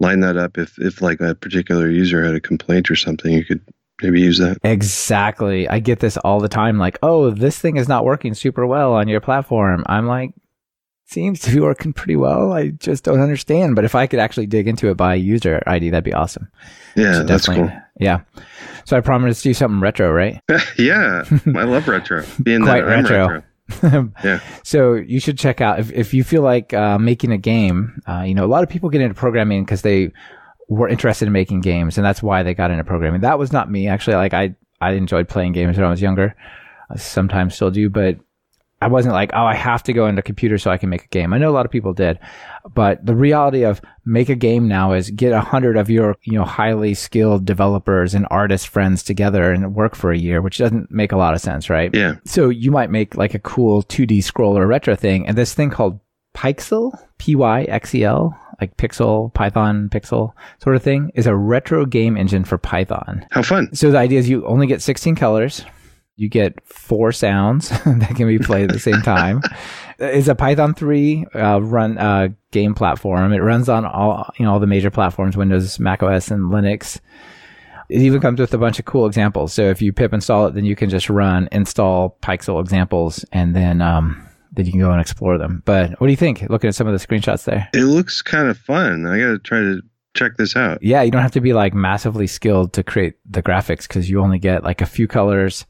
line 0.00 0.20
that 0.20 0.36
up 0.36 0.58
if, 0.58 0.78
if 0.78 1.02
like 1.02 1.20
a 1.20 1.34
particular 1.34 1.90
user 1.90 2.24
had 2.24 2.34
a 2.34 2.40
complaint 2.40 2.90
or 2.90 2.96
something, 2.96 3.32
you 3.32 3.44
could 3.44 3.60
maybe 4.02 4.20
use 4.20 4.38
that. 4.38 4.58
Exactly. 4.64 5.68
I 5.68 5.78
get 5.78 6.00
this 6.00 6.16
all 6.18 6.40
the 6.40 6.48
time. 6.48 6.78
Like, 6.78 6.98
oh, 7.02 7.30
this 7.30 7.58
thing 7.58 7.76
is 7.76 7.88
not 7.88 8.04
working 8.04 8.34
super 8.34 8.66
well 8.66 8.94
on 8.94 9.08
your 9.08 9.20
platform. 9.20 9.84
I'm 9.86 10.06
like, 10.06 10.32
seems 11.06 11.40
to 11.40 11.50
be 11.50 11.60
working 11.60 11.92
pretty 11.92 12.16
well. 12.16 12.52
I 12.52 12.68
just 12.68 13.04
don't 13.04 13.20
understand. 13.20 13.76
But 13.76 13.84
if 13.84 13.94
I 13.94 14.06
could 14.06 14.20
actually 14.20 14.46
dig 14.46 14.68
into 14.68 14.88
it 14.88 14.96
by 14.96 15.14
user 15.14 15.62
ID, 15.66 15.90
that'd 15.90 16.04
be 16.04 16.14
awesome. 16.14 16.48
Yeah, 16.96 17.14
so 17.14 17.24
that's 17.24 17.46
cool. 17.46 17.70
Yeah. 18.00 18.22
So 18.84 18.96
I 18.96 19.00
promised 19.00 19.42
to 19.42 19.50
do 19.50 19.54
something 19.54 19.80
retro, 19.80 20.10
right? 20.10 20.40
yeah, 20.78 21.24
I 21.54 21.64
love 21.64 21.86
retro. 21.86 22.24
Being 22.42 22.62
Quite 22.62 22.84
retro. 22.84 23.42
retro. 23.80 24.12
yeah. 24.24 24.40
So 24.64 24.94
you 24.94 25.20
should 25.20 25.38
check 25.38 25.60
out 25.60 25.78
if 25.78 25.92
if 25.92 26.14
you 26.14 26.24
feel 26.24 26.42
like 26.42 26.74
uh, 26.74 26.98
making 26.98 27.30
a 27.30 27.38
game. 27.38 28.02
Uh, 28.08 28.22
you 28.22 28.34
know, 28.34 28.44
a 28.44 28.48
lot 28.48 28.62
of 28.62 28.68
people 28.68 28.88
get 28.90 29.00
into 29.00 29.14
programming 29.14 29.64
because 29.64 29.82
they 29.82 30.12
were 30.68 30.88
interested 30.88 31.26
in 31.26 31.32
making 31.32 31.60
games, 31.60 31.98
and 31.98 32.04
that's 32.04 32.22
why 32.22 32.42
they 32.42 32.54
got 32.54 32.70
into 32.70 32.84
programming. 32.84 33.20
That 33.20 33.38
was 33.38 33.52
not 33.52 33.70
me 33.70 33.86
actually. 33.86 34.16
Like 34.16 34.34
I 34.34 34.54
I 34.80 34.92
enjoyed 34.92 35.28
playing 35.28 35.52
games 35.52 35.76
when 35.76 35.86
I 35.86 35.90
was 35.90 36.02
younger. 36.02 36.34
I 36.90 36.96
sometimes 36.96 37.54
still 37.54 37.70
do, 37.70 37.90
but 37.90 38.16
I 38.82 38.88
wasn't 38.88 39.14
like, 39.14 39.30
oh, 39.34 39.44
I 39.44 39.54
have 39.54 39.82
to 39.84 39.92
go 39.92 40.06
into 40.06 40.22
computer 40.22 40.56
so 40.56 40.70
I 40.70 40.78
can 40.78 40.88
make 40.88 41.04
a 41.04 41.08
game. 41.08 41.34
I 41.34 41.38
know 41.38 41.50
a 41.50 41.52
lot 41.52 41.66
of 41.66 41.72
people 41.72 41.92
did, 41.92 42.18
but 42.74 43.04
the 43.04 43.14
reality 43.14 43.62
of 43.64 43.82
make 44.06 44.30
a 44.30 44.34
game 44.34 44.68
now 44.68 44.92
is 44.92 45.10
get 45.10 45.32
a 45.32 45.40
hundred 45.40 45.76
of 45.76 45.90
your, 45.90 46.16
you 46.22 46.32
know, 46.32 46.44
highly 46.44 46.94
skilled 46.94 47.44
developers 47.44 48.14
and 48.14 48.26
artist 48.30 48.68
friends 48.68 49.02
together 49.02 49.52
and 49.52 49.74
work 49.74 49.94
for 49.94 50.12
a 50.12 50.18
year, 50.18 50.40
which 50.40 50.58
doesn't 50.58 50.90
make 50.90 51.12
a 51.12 51.16
lot 51.16 51.34
of 51.34 51.40
sense, 51.40 51.68
right? 51.68 51.94
Yeah. 51.94 52.14
So 52.24 52.48
you 52.48 52.70
might 52.70 52.90
make 52.90 53.16
like 53.16 53.34
a 53.34 53.38
cool 53.38 53.82
2D 53.82 54.18
scroller 54.18 54.66
retro 54.66 54.96
thing 54.96 55.26
and 55.26 55.36
this 55.36 55.52
thing 55.52 55.68
called 55.68 56.00
Pyxel, 56.34 56.92
P-Y-X-E-L, 57.18 58.38
like 58.60 58.76
Pixel, 58.76 59.32
Python, 59.34 59.88
Pixel 59.90 60.32
sort 60.62 60.76
of 60.76 60.82
thing 60.82 61.10
is 61.14 61.26
a 61.26 61.34
retro 61.34 61.84
game 61.84 62.16
engine 62.16 62.44
for 62.44 62.58
Python. 62.58 63.26
How 63.30 63.42
fun. 63.42 63.74
So 63.74 63.90
the 63.90 63.98
idea 63.98 64.18
is 64.18 64.28
you 64.28 64.46
only 64.46 64.66
get 64.66 64.82
16 64.82 65.16
colors. 65.16 65.64
You 66.20 66.28
get 66.28 66.62
four 66.66 67.12
sounds 67.12 67.68
that 67.86 68.12
can 68.14 68.26
be 68.26 68.38
played 68.38 68.64
at 68.64 68.74
the 68.74 68.78
same 68.78 69.00
time. 69.00 69.40
It's 70.02 70.28
a 70.28 70.34
Python 70.34 70.72
3 70.72 71.26
uh, 71.34 71.60
run 71.60 71.98
uh, 71.98 72.28
game 72.52 72.74
platform. 72.74 73.34
It 73.34 73.40
runs 73.40 73.68
on 73.68 73.84
all 73.84 74.32
you 74.38 74.46
know 74.46 74.52
all 74.52 74.58
the 74.58 74.66
major 74.66 74.90
platforms: 74.90 75.36
Windows, 75.36 75.78
Mac 75.78 76.02
OS, 76.02 76.30
and 76.30 76.50
Linux. 76.50 77.00
It 77.90 78.00
even 78.00 78.22
comes 78.22 78.40
with 78.40 78.54
a 78.54 78.58
bunch 78.58 78.78
of 78.78 78.86
cool 78.86 79.04
examples. 79.04 79.52
So 79.52 79.64
if 79.64 79.82
you 79.82 79.92
pip 79.92 80.14
install 80.14 80.46
it, 80.46 80.54
then 80.54 80.64
you 80.64 80.74
can 80.74 80.88
just 80.88 81.10
run 81.10 81.50
install 81.52 82.16
Pyxel 82.22 82.62
examples, 82.62 83.26
and 83.30 83.54
then 83.54 83.82
um, 83.82 84.26
then 84.52 84.64
you 84.64 84.72
can 84.72 84.80
go 84.80 84.90
and 84.90 85.02
explore 85.02 85.36
them. 85.36 85.62
But 85.66 86.00
what 86.00 86.06
do 86.06 86.10
you 86.10 86.16
think? 86.16 86.46
Looking 86.48 86.68
at 86.68 86.74
some 86.74 86.86
of 86.86 86.98
the 86.98 87.06
screenshots 87.06 87.44
there. 87.44 87.68
It 87.74 87.84
looks 87.84 88.22
kind 88.22 88.48
of 88.48 88.56
fun. 88.56 89.06
I 89.06 89.18
got 89.18 89.26
to 89.26 89.38
try 89.38 89.58
to 89.58 89.82
check 90.16 90.38
this 90.38 90.56
out. 90.56 90.82
Yeah, 90.82 91.02
you 91.02 91.10
don't 91.10 91.20
have 91.20 91.32
to 91.32 91.42
be 91.42 91.52
like 91.52 91.74
massively 91.74 92.26
skilled 92.26 92.72
to 92.72 92.82
create 92.82 93.16
the 93.28 93.42
graphics 93.42 93.82
because 93.82 94.08
you 94.08 94.22
only 94.22 94.38
get 94.38 94.64
like 94.64 94.80
a 94.80 94.86
few 94.86 95.06
colors. 95.06 95.66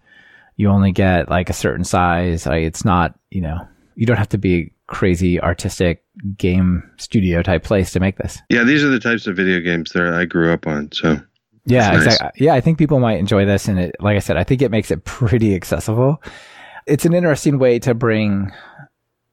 You 0.61 0.69
only 0.69 0.93
get 0.93 1.31
like 1.31 1.49
a 1.49 1.55
certain 1.55 1.85
size. 1.85 2.45
Like, 2.45 2.65
it's 2.65 2.85
not, 2.85 3.19
you 3.31 3.41
know, 3.41 3.67
you 3.95 4.05
don't 4.05 4.19
have 4.19 4.29
to 4.29 4.39
be 4.39 4.73
crazy 4.89 5.41
artistic 5.41 6.05
game 6.37 6.83
studio 6.99 7.43
type 7.43 7.65
place 7.65 7.93
to 7.93 8.01
make 8.01 8.19
this. 8.19 8.43
Yeah, 8.51 8.65
these 8.65 8.85
are 8.85 8.91
the 8.91 9.01
types 9.01 9.27
of 9.27 9.37
video 9.37 9.61
games 9.61 9.93
that 9.93 10.13
I 10.13 10.27
grew 10.27 10.53
up 10.53 10.67
on. 10.67 10.91
So 10.93 11.19
Yeah, 11.65 11.91
nice. 11.93 12.05
exactly. 12.05 12.45
Yeah, 12.45 12.53
I 12.55 12.61
think 12.61 12.77
people 12.77 13.01
might 13.01 13.19
enjoy 13.19 13.47
this, 13.47 13.69
and 13.69 13.79
it, 13.79 13.97
like 14.01 14.17
I 14.17 14.21
said, 14.21 14.37
I 14.37 14.45
think 14.45 14.61
it 14.61 14.71
makes 14.71 14.91
it 14.91 15.05
pretty 15.07 15.55
accessible. 15.55 16.23
It's 16.87 17.07
an 17.07 17.15
interesting 17.15 17.59
way 17.59 17.79
to 17.79 17.95
bring 17.95 18.53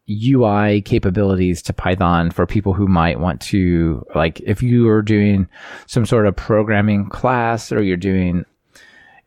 UI 0.09 0.81
capabilities 0.81 1.61
to 1.63 1.73
Python 1.73 2.31
for 2.31 2.45
people 2.45 2.73
who 2.73 2.87
might 2.87 3.19
want 3.19 3.41
to, 3.41 4.05
like, 4.15 4.39
if 4.41 4.63
you 4.63 4.87
are 4.87 5.01
doing 5.01 5.49
some 5.87 6.05
sort 6.05 6.25
of 6.25 6.35
programming 6.37 7.09
class 7.09 7.71
or 7.71 7.81
you're 7.81 7.97
doing, 7.97 8.45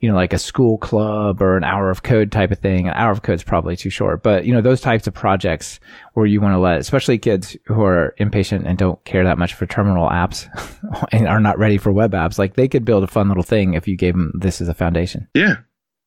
you 0.01 0.09
know, 0.09 0.15
like 0.15 0.33
a 0.33 0.39
school 0.39 0.79
club 0.79 1.43
or 1.43 1.57
an 1.57 1.65
hour 1.65 1.91
of 1.91 2.03
code 2.03 2.33
type 2.33 2.51
of 2.51 2.59
thing. 2.59 2.89
An 2.89 2.95
hour 2.95 3.13
of 3.13 3.23
code 3.23 3.35
is 3.35 3.43
probably 3.43 3.77
too 3.77 3.91
short, 3.91 4.23
but 4.23 4.47
you 4.47 4.55
know, 4.55 4.63
those 4.63 4.81
types 4.81 5.07
of 5.07 5.15
projects 5.15 5.79
where 6.15 6.27
you 6.27 6.41
want 6.41 6.55
to 6.55 6.59
let, 6.59 6.79
especially 6.79 7.19
kids 7.19 7.57
who 7.67 7.83
are 7.83 8.15
impatient 8.17 8.67
and 8.67 8.79
don't 8.79 9.03
care 9.05 9.25
that 9.25 9.39
much 9.39 9.55
for 9.55 9.67
terminal 9.67 10.09
apps 10.09 10.49
and 11.13 11.29
are 11.29 11.41
not 11.41 11.59
ready 11.59 11.77
for 11.77 11.93
web 11.93 12.13
apps, 12.13 12.39
like 12.39 12.55
they 12.55 12.69
could 12.69 12.85
build 12.85 13.05
a 13.05 13.07
fun 13.07 13.29
little 13.29 13.43
thing 13.43 13.75
if 13.75 13.87
you 13.87 13.97
gave 13.97 14.15
them 14.15 14.33
this 14.39 14.61
as 14.61 14.69
a 14.69 14.75
foundation. 14.75 15.29
yeah, 15.35 15.57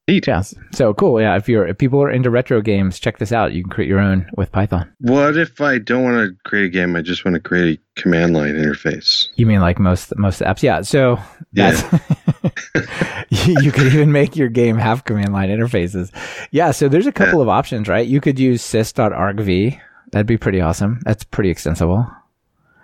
neat. 0.07 0.27
Yeah. 0.27 0.43
So 0.72 0.93
cool. 0.93 1.19
Yeah. 1.22 1.36
If 1.36 1.48
you're, 1.48 1.67
if 1.67 1.77
people 1.77 2.01
are 2.01 2.10
into 2.10 2.29
retro 2.29 2.62
games, 2.62 3.00
check 3.00 3.17
this 3.17 3.31
out. 3.31 3.53
You 3.53 3.63
can 3.63 3.72
create 3.72 3.88
your 3.88 4.00
own 4.00 4.29
with 4.36 4.51
Python. 4.51 4.91
What 5.00 5.38
if 5.38 5.62
I 5.62 5.79
don't 5.79 6.03
want 6.03 6.29
to 6.29 6.36
create 6.43 6.65
a 6.65 6.69
game? 6.69 6.95
I 6.95 7.01
just 7.01 7.25
want 7.25 7.36
to 7.36 7.41
create 7.41 7.79
a 7.79 8.01
command 8.01 8.33
line 8.33 8.55
interface. 8.55 9.27
You 9.36 9.45
mean 9.45 9.62
like 9.62 9.79
most, 9.79 10.15
most 10.17 10.41
apps? 10.41 10.63
Yeah. 10.63 10.81
So 10.81 11.19
that's, 11.53 11.81
you 13.29 13.55
you 13.62 13.72
could 13.72 13.88
even 13.88 14.12
make 14.12 14.36
your 14.36 14.50
game 14.50 14.77
have 14.77 15.05
command 15.05 15.33
line 15.33 15.50
interfaces. 15.50 16.12
Yeah. 16.51 16.72
So 16.72 16.89
there's 16.89 17.07
a 17.07 17.12
couple 17.12 17.41
of 17.41 17.50
options, 17.50 17.88
right? 17.88 18.07
You 18.07 18.22
could 18.22 18.39
use 18.39 18.62
sys.argv. 18.62 19.79
That'd 20.12 20.27
be 20.27 20.38
pretty 20.38 20.62
awesome. 20.62 21.00
That's 21.03 21.24
pretty 21.24 21.50
extensible. 21.50 22.07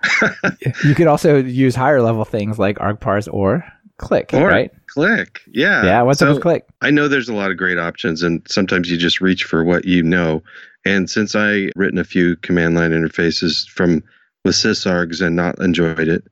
you 0.84 0.96
could 0.96 1.08
also 1.08 1.38
use 1.38 1.76
higher 1.76 2.02
level 2.02 2.26
things 2.26 2.58
like 2.58 2.78
argparse 2.78 3.28
or 3.32 3.66
click, 4.00 4.34
Or 4.34 4.48
right? 4.48 4.72
click. 4.88 5.42
Yeah. 5.52 5.84
Yeah. 5.86 6.02
What's 6.02 6.20
So 6.20 6.28
up 6.28 6.34
with 6.36 6.42
click? 6.44 6.66
I 6.82 6.90
know 6.90 7.08
there's 7.08 7.30
a 7.30 7.34
lot 7.36 7.52
of 7.52 7.58
great 7.58 7.78
options, 7.78 8.24
and 8.24 8.42
sometimes 8.50 8.90
you 8.90 8.98
just 8.98 9.22
reach 9.22 9.44
for 9.44 9.64
what 9.64 9.86
you 9.86 10.02
know. 10.02 10.42
And 10.86 11.10
since 11.10 11.36
I 11.36 11.70
written 11.76 12.00
a 12.00 12.04
few 12.04 12.36
command 12.38 12.76
line 12.76 12.92
interfaces 12.92 13.68
from 13.68 14.04
with 14.44 14.56
sysargs 14.56 15.22
and 15.26 15.36
not 15.36 15.60
enjoyed 15.60 16.08
it, 16.08 16.24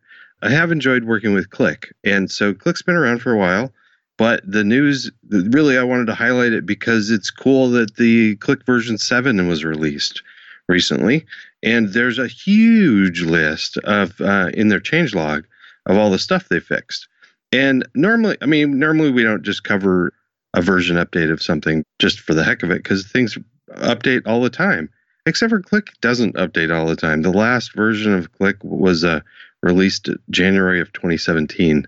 I 0.42 0.50
have 0.50 0.72
enjoyed 0.72 1.04
working 1.04 1.34
with 1.34 1.50
Click. 1.50 1.94
And 2.04 2.32
so 2.32 2.54
Click's 2.54 2.82
been 2.82 2.96
around 2.96 3.22
for 3.22 3.32
a 3.34 3.38
while, 3.38 3.72
but 4.18 4.42
the 4.50 4.64
news 4.64 5.12
really 5.30 5.78
I 5.78 5.84
wanted 5.84 6.08
to 6.08 6.16
highlight 6.16 6.54
it 6.54 6.66
because 6.66 7.10
it's 7.10 7.30
cool 7.32 7.70
that 7.72 7.96
the 7.98 8.36
Click 8.38 8.66
version 8.66 8.98
seven 8.98 9.48
was 9.48 9.64
released 9.66 10.22
recently, 10.70 11.26
and 11.64 11.90
there's 11.90 12.20
a 12.20 12.28
huge 12.28 13.22
list 13.22 13.78
of 13.80 14.20
uh, 14.22 14.50
in 14.54 14.70
their 14.70 14.80
changelog 14.80 15.44
of 15.86 15.98
all 15.98 16.10
the 16.12 16.20
stuff 16.20 16.48
they 16.50 16.60
fixed. 16.60 17.08
And 17.52 17.88
normally, 17.96 18.38
I 18.42 18.46
mean, 18.46 18.78
normally 18.78 19.12
we 19.12 19.24
don't 19.24 19.44
just 19.44 19.64
cover 19.64 20.14
a 20.54 20.62
version 20.62 20.98
update 20.98 21.32
of 21.32 21.42
something 21.42 21.84
just 22.00 22.20
for 22.20 22.34
the 22.34 22.44
heck 22.44 22.64
of 22.64 22.72
it 22.72 22.84
because 22.84 23.08
things 23.08 23.38
update 23.76 24.24
all 24.26 24.42
the 24.42 24.50
time. 24.50 24.90
Except 25.26 25.50
for 25.50 25.62
Click 25.62 25.92
doesn't 26.02 26.36
update 26.36 26.74
all 26.74 26.88
the 26.88 26.96
time. 26.96 27.22
The 27.22 27.32
last 27.32 27.76
version 27.76 28.14
of 28.14 28.32
Click 28.32 28.58
was 28.64 29.04
uh, 29.04 29.20
released 29.62 30.10
January 30.30 30.80
of 30.80 30.92
2017. 30.94 31.86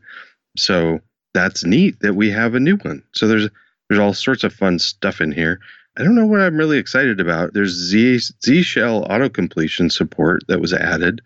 So 0.58 1.00
that's 1.34 1.63
neat 1.63 2.00
that 2.01 2.16
we 2.16 2.30
have 2.32 2.56
a 2.56 2.60
new 2.60 2.78
one. 2.78 3.04
So 3.13 3.28
there's 3.28 3.50
there's 3.88 4.00
all 4.00 4.13
sorts 4.13 4.44
of 4.44 4.54
fun 4.54 4.78
stuff 4.78 5.22
in 5.22 5.32
here. 5.32 5.60
I 5.98 6.04
don't 6.04 6.16
know 6.16 6.25
what 6.25 6.42
I'm 6.42 6.58
really 6.58 6.78
excited 6.78 7.20
about. 7.20 7.54
There's 7.54 7.72
Z 7.72 8.20
Z 8.44 8.62
Shell 8.62 9.08
auto 9.10 9.30
completion 9.30 9.89
support 9.89 10.44
that 10.48 10.62
was 10.62 10.74
added. 10.74 11.22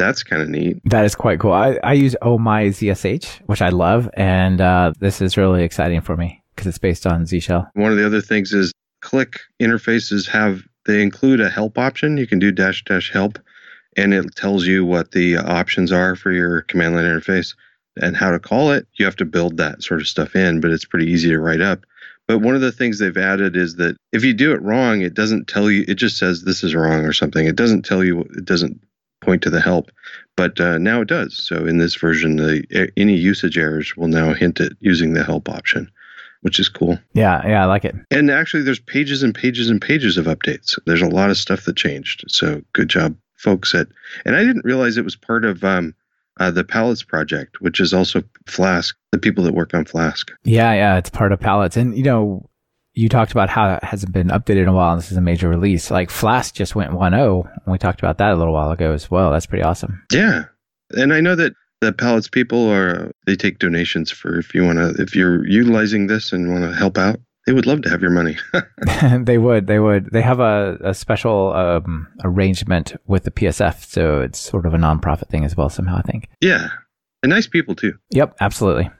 That's 0.00 0.22
kind 0.22 0.40
of 0.40 0.48
neat. 0.48 0.80
That 0.84 1.04
is 1.04 1.14
quite 1.14 1.40
cool. 1.40 1.52
I, 1.52 1.78
I 1.84 1.92
use 1.92 2.16
Oh 2.22 2.38
My 2.38 2.64
ZSH, 2.64 3.42
which 3.46 3.60
I 3.60 3.68
love. 3.68 4.08
And 4.14 4.60
uh, 4.60 4.94
this 4.98 5.20
is 5.20 5.36
really 5.36 5.62
exciting 5.62 6.00
for 6.00 6.16
me 6.16 6.42
because 6.54 6.66
it's 6.66 6.78
based 6.78 7.06
on 7.06 7.26
Z 7.26 7.40
Shell. 7.40 7.70
One 7.74 7.92
of 7.92 7.98
the 7.98 8.06
other 8.06 8.22
things 8.22 8.54
is 8.54 8.72
click 9.02 9.40
interfaces 9.60 10.26
have 10.28 10.62
they 10.86 11.02
include 11.02 11.42
a 11.42 11.50
help 11.50 11.76
option. 11.76 12.16
You 12.16 12.26
can 12.26 12.38
do 12.38 12.50
dash 12.50 12.82
dash 12.84 13.12
help 13.12 13.38
and 13.94 14.14
it 14.14 14.34
tells 14.36 14.66
you 14.66 14.86
what 14.86 15.12
the 15.12 15.36
options 15.36 15.92
are 15.92 16.16
for 16.16 16.32
your 16.32 16.62
command 16.62 16.94
line 16.94 17.04
interface 17.04 17.54
and 18.00 18.16
how 18.16 18.30
to 18.30 18.38
call 18.38 18.72
it. 18.72 18.86
You 18.94 19.04
have 19.04 19.16
to 19.16 19.26
build 19.26 19.58
that 19.58 19.82
sort 19.82 20.00
of 20.00 20.08
stuff 20.08 20.34
in, 20.34 20.60
but 20.60 20.70
it's 20.70 20.86
pretty 20.86 21.10
easy 21.10 21.28
to 21.28 21.38
write 21.38 21.60
up. 21.60 21.84
But 22.26 22.38
one 22.38 22.54
of 22.54 22.62
the 22.62 22.72
things 22.72 22.98
they've 22.98 23.16
added 23.16 23.54
is 23.54 23.76
that 23.76 23.96
if 24.12 24.24
you 24.24 24.32
do 24.32 24.52
it 24.52 24.62
wrong, 24.62 25.02
it 25.02 25.12
doesn't 25.12 25.46
tell 25.46 25.70
you, 25.70 25.84
it 25.86 25.96
just 25.96 26.16
says 26.16 26.44
this 26.44 26.64
is 26.64 26.74
wrong 26.74 27.04
or 27.04 27.12
something. 27.12 27.46
It 27.46 27.56
doesn't 27.56 27.82
tell 27.82 28.02
you, 28.02 28.20
it 28.20 28.46
doesn't 28.46 28.80
point 29.30 29.42
to 29.42 29.50
the 29.50 29.60
help. 29.60 29.92
But 30.36 30.60
uh, 30.60 30.78
now 30.78 31.02
it 31.02 31.08
does. 31.08 31.36
So 31.36 31.64
in 31.64 31.78
this 31.78 31.94
version, 31.94 32.34
the, 32.34 32.90
any 32.96 33.14
usage 33.14 33.56
errors 33.56 33.96
will 33.96 34.08
now 34.08 34.34
hint 34.34 34.60
at 34.60 34.72
using 34.80 35.12
the 35.12 35.22
help 35.22 35.48
option, 35.48 35.88
which 36.40 36.58
is 36.58 36.68
cool. 36.68 36.98
Yeah, 37.12 37.46
yeah, 37.46 37.62
I 37.62 37.66
like 37.66 37.84
it. 37.84 37.94
And 38.10 38.28
actually, 38.28 38.64
there's 38.64 38.80
pages 38.80 39.22
and 39.22 39.32
pages 39.32 39.70
and 39.70 39.80
pages 39.80 40.18
of 40.18 40.26
updates. 40.26 40.76
There's 40.84 41.02
a 41.02 41.08
lot 41.08 41.30
of 41.30 41.36
stuff 41.36 41.64
that 41.66 41.76
changed. 41.76 42.24
So 42.26 42.60
good 42.72 42.88
job, 42.88 43.14
folks. 43.36 43.72
At 43.72 43.86
and 44.24 44.34
I 44.34 44.42
didn't 44.42 44.64
realize 44.64 44.96
it 44.96 45.04
was 45.04 45.14
part 45.14 45.44
of 45.44 45.62
um, 45.62 45.94
uh, 46.40 46.50
the 46.50 46.64
Pallets 46.64 47.04
project, 47.04 47.60
which 47.60 47.78
is 47.78 47.94
also 47.94 48.24
Flask. 48.48 48.96
The 49.12 49.18
people 49.18 49.44
that 49.44 49.54
work 49.54 49.74
on 49.74 49.84
Flask. 49.84 50.32
Yeah, 50.42 50.72
yeah, 50.72 50.96
it's 50.96 51.10
part 51.10 51.30
of 51.30 51.38
Pallets. 51.38 51.76
And, 51.76 51.96
you 51.96 52.02
know, 52.02 52.49
you 53.00 53.08
talked 53.08 53.32
about 53.32 53.48
how 53.48 53.72
it 53.74 53.82
hasn't 53.82 54.12
been 54.12 54.28
updated 54.28 54.62
in 54.62 54.68
a 54.68 54.74
while. 54.74 54.92
And 54.92 55.00
this 55.00 55.10
is 55.10 55.16
a 55.16 55.22
major 55.22 55.48
release. 55.48 55.90
Like 55.90 56.10
Flask 56.10 56.54
just 56.54 56.74
went 56.74 56.92
1.0. 56.92 57.50
And 57.54 57.72
we 57.72 57.78
talked 57.78 57.98
about 57.98 58.18
that 58.18 58.32
a 58.32 58.36
little 58.36 58.52
while 58.52 58.70
ago 58.70 58.92
as 58.92 59.10
well. 59.10 59.32
That's 59.32 59.46
pretty 59.46 59.64
awesome. 59.64 60.02
Yeah, 60.12 60.44
and 60.90 61.12
I 61.12 61.20
know 61.20 61.34
that 61.34 61.54
the 61.80 61.92
Pallets 61.94 62.28
people 62.28 62.68
are 62.68 63.10
they 63.26 63.36
take 63.36 63.58
donations 63.58 64.10
for 64.10 64.38
if 64.38 64.54
you 64.54 64.64
want 64.64 64.78
to 64.78 65.02
if 65.02 65.16
you're 65.16 65.48
utilizing 65.48 66.08
this 66.08 66.32
and 66.32 66.52
want 66.52 66.64
to 66.64 66.76
help 66.76 66.98
out. 66.98 67.18
They 67.46 67.54
would 67.54 67.64
love 67.66 67.80
to 67.82 67.88
have 67.88 68.02
your 68.02 68.10
money. 68.10 68.36
they 69.24 69.38
would, 69.38 69.66
they 69.66 69.78
would. 69.78 70.12
They 70.12 70.20
have 70.20 70.40
a, 70.40 70.76
a 70.82 70.92
special 70.92 71.54
um, 71.54 72.06
arrangement 72.22 72.96
with 73.06 73.24
the 73.24 73.30
PSF. 73.30 73.82
So 73.82 74.20
it's 74.20 74.38
sort 74.38 74.66
of 74.66 74.74
a 74.74 74.76
nonprofit 74.76 75.28
thing 75.28 75.46
as 75.46 75.56
well, 75.56 75.70
somehow, 75.70 75.96
I 75.96 76.02
think. 76.02 76.28
yeah, 76.42 76.68
and 77.22 77.30
nice 77.30 77.46
people 77.46 77.74
too. 77.74 77.94
Yep, 78.10 78.36
absolutely. 78.40 78.90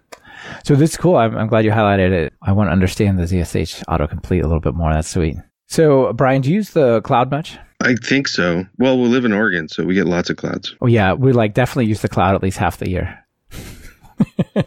So 0.64 0.75
this 0.75 0.90
is 0.90 0.97
cool. 0.97 1.16
I'm, 1.16 1.37
I'm 1.37 1.47
glad 1.49 1.64
you 1.64 1.70
highlighted 1.70 2.12
it. 2.12 2.32
I 2.42 2.52
want 2.52 2.68
to 2.68 2.73
understand 2.73 3.18
the 3.18 3.25
ZSH 3.25 3.85
autocomplete 3.87 4.40
a 4.40 4.47
little 4.47 4.61
bit 4.61 4.75
more. 4.75 4.92
That's 4.92 5.09
sweet. 5.09 5.37
So, 5.66 6.12
Brian, 6.14 6.42
do 6.42 6.49
you 6.50 6.56
use 6.56 6.70
the 6.70 7.00
cloud 7.02 7.30
much? 7.30 7.56
I 7.82 7.94
think 7.94 8.28
so. 8.28 8.66
Well, 8.78 8.99
we 8.99 9.09
live 9.09 9.25
in 9.25 9.32
Oregon, 9.32 9.68
so 9.68 9.85
we 9.85 9.94
get 9.94 10.06
lots 10.06 10.28
of 10.30 10.37
clouds. 10.37 10.75
Oh, 10.80 10.87
yeah. 10.87 11.12
We 11.14 11.32
like 11.32 11.54
definitely 11.54 11.87
use 11.87 12.02
the 12.02 12.09
cloud 12.09 12.35
at 12.35 12.42
least 12.42 12.59
half 12.59 12.78
the 12.78 12.88
year. 12.90 13.25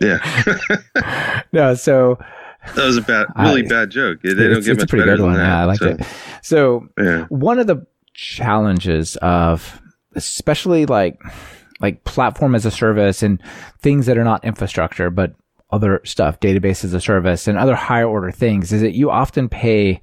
Yeah. 0.01 0.17
No, 1.53 1.75
so 1.75 2.17
That 2.75 2.85
was 2.85 2.97
a 2.97 3.01
bad, 3.01 3.27
really 3.37 3.63
I- 3.65 3.67
bad 3.67 3.91
joke. 3.91 4.21
They 4.23 4.33
don't 4.33 4.63
get 4.65 4.79
much 4.79 4.89
pretty 4.89 5.03
better 5.05 5.17
than 5.17 5.25
one. 5.27 5.35
that. 5.35 5.43
Yeah, 5.45 5.61
I 5.61 5.65
liked 5.65 5.79
so, 5.81 5.87
it. 5.89 6.01
So, 6.41 6.87
Yeah, 6.97 7.25
one 7.25 7.59
of 7.59 7.67
the 7.67 7.85
challenges 8.15 9.15
of 9.17 9.79
especially 10.15 10.85
like 10.85 11.19
like 11.81 12.03
platform 12.03 12.55
as 12.55 12.65
a 12.65 12.71
service 12.71 13.21
and 13.23 13.41
things 13.79 14.05
that 14.05 14.17
are 14.17 14.23
not 14.23 14.43
infrastructure 14.45 15.09
but 15.09 15.33
other 15.73 15.99
stuff 16.05 16.39
database 16.39 16.85
as 16.85 16.93
a 16.93 17.01
service 17.01 17.47
and 17.47 17.57
other 17.57 17.75
higher 17.75 18.07
order 18.07 18.31
things 18.31 18.71
is 18.71 18.81
that 18.81 18.93
you 18.93 19.09
often 19.09 19.49
pay 19.49 19.99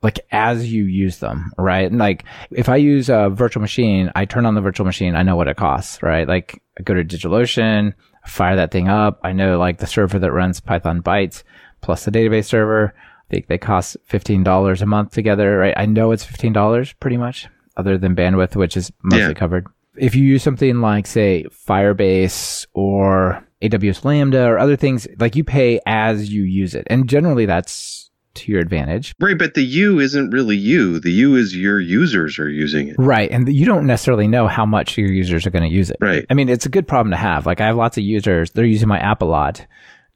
like 0.00 0.20
as 0.30 0.72
you 0.72 0.84
use 0.84 1.18
them, 1.18 1.52
right? 1.58 1.90
And 1.90 1.98
like 1.98 2.24
if 2.52 2.68
I 2.68 2.76
use 2.76 3.08
a 3.08 3.28
virtual 3.28 3.60
machine, 3.60 4.12
I 4.14 4.26
turn 4.26 4.46
on 4.46 4.54
the 4.54 4.60
virtual 4.60 4.86
machine, 4.86 5.16
I 5.16 5.24
know 5.24 5.34
what 5.34 5.48
it 5.48 5.56
costs, 5.56 6.00
right? 6.04 6.26
Like 6.28 6.62
I 6.78 6.84
go 6.84 6.94
to 6.94 7.02
DigitalOcean, 7.02 7.94
fire 8.24 8.54
that 8.54 8.70
thing 8.70 8.86
up. 8.86 9.18
I 9.24 9.32
know 9.32 9.58
like 9.58 9.78
the 9.78 9.88
server 9.88 10.20
that 10.20 10.32
runs 10.32 10.60
Python 10.60 11.02
bytes 11.02 11.42
plus 11.80 12.04
the 12.04 12.12
database 12.12 12.44
server. 12.44 12.94
I 12.96 13.34
think 13.34 13.48
they 13.48 13.58
cost 13.58 13.96
$15 14.08 14.80
a 14.80 14.86
month 14.86 15.10
together, 15.10 15.58
right? 15.58 15.74
I 15.76 15.86
know 15.86 16.12
it's 16.12 16.24
$15 16.24 16.94
pretty 17.00 17.16
much 17.16 17.48
other 17.76 17.98
than 17.98 18.14
bandwidth, 18.14 18.54
which 18.54 18.76
is 18.76 18.92
mostly 19.02 19.26
yeah. 19.26 19.32
covered. 19.32 19.66
If 19.96 20.14
you 20.14 20.22
use 20.22 20.44
something 20.44 20.80
like 20.80 21.08
say 21.08 21.44
Firebase 21.50 22.66
or 22.72 23.44
AWS 23.62 24.04
Lambda 24.04 24.44
or 24.44 24.58
other 24.58 24.76
things, 24.76 25.06
like 25.18 25.36
you 25.36 25.44
pay 25.44 25.80
as 25.86 26.32
you 26.32 26.42
use 26.42 26.74
it. 26.74 26.86
And 26.88 27.08
generally 27.08 27.46
that's 27.46 28.08
to 28.34 28.52
your 28.52 28.60
advantage. 28.60 29.14
Right, 29.18 29.38
but 29.38 29.54
the 29.54 29.62
you 29.62 29.98
isn't 29.98 30.30
really 30.30 30.56
you. 30.56 31.00
The 31.00 31.10
you 31.10 31.36
is 31.36 31.56
your 31.56 31.80
users 31.80 32.38
are 32.38 32.48
using 32.48 32.88
it. 32.88 32.96
Right, 32.98 33.30
and 33.30 33.52
you 33.52 33.66
don't 33.66 33.86
necessarily 33.86 34.28
know 34.28 34.46
how 34.46 34.64
much 34.64 34.96
your 34.96 35.10
users 35.10 35.46
are 35.46 35.50
going 35.50 35.68
to 35.68 35.74
use 35.74 35.90
it. 35.90 35.96
Right. 36.00 36.24
I 36.30 36.34
mean, 36.34 36.48
it's 36.48 36.66
a 36.66 36.70
good 36.70 36.86
problem 36.86 37.10
to 37.10 37.16
have. 37.16 37.46
Like 37.46 37.60
I 37.60 37.66
have 37.66 37.76
lots 37.76 37.98
of 37.98 38.04
users, 38.04 38.50
they're 38.52 38.64
using 38.64 38.88
my 38.88 38.98
app 38.98 39.22
a 39.22 39.26
lot. 39.26 39.66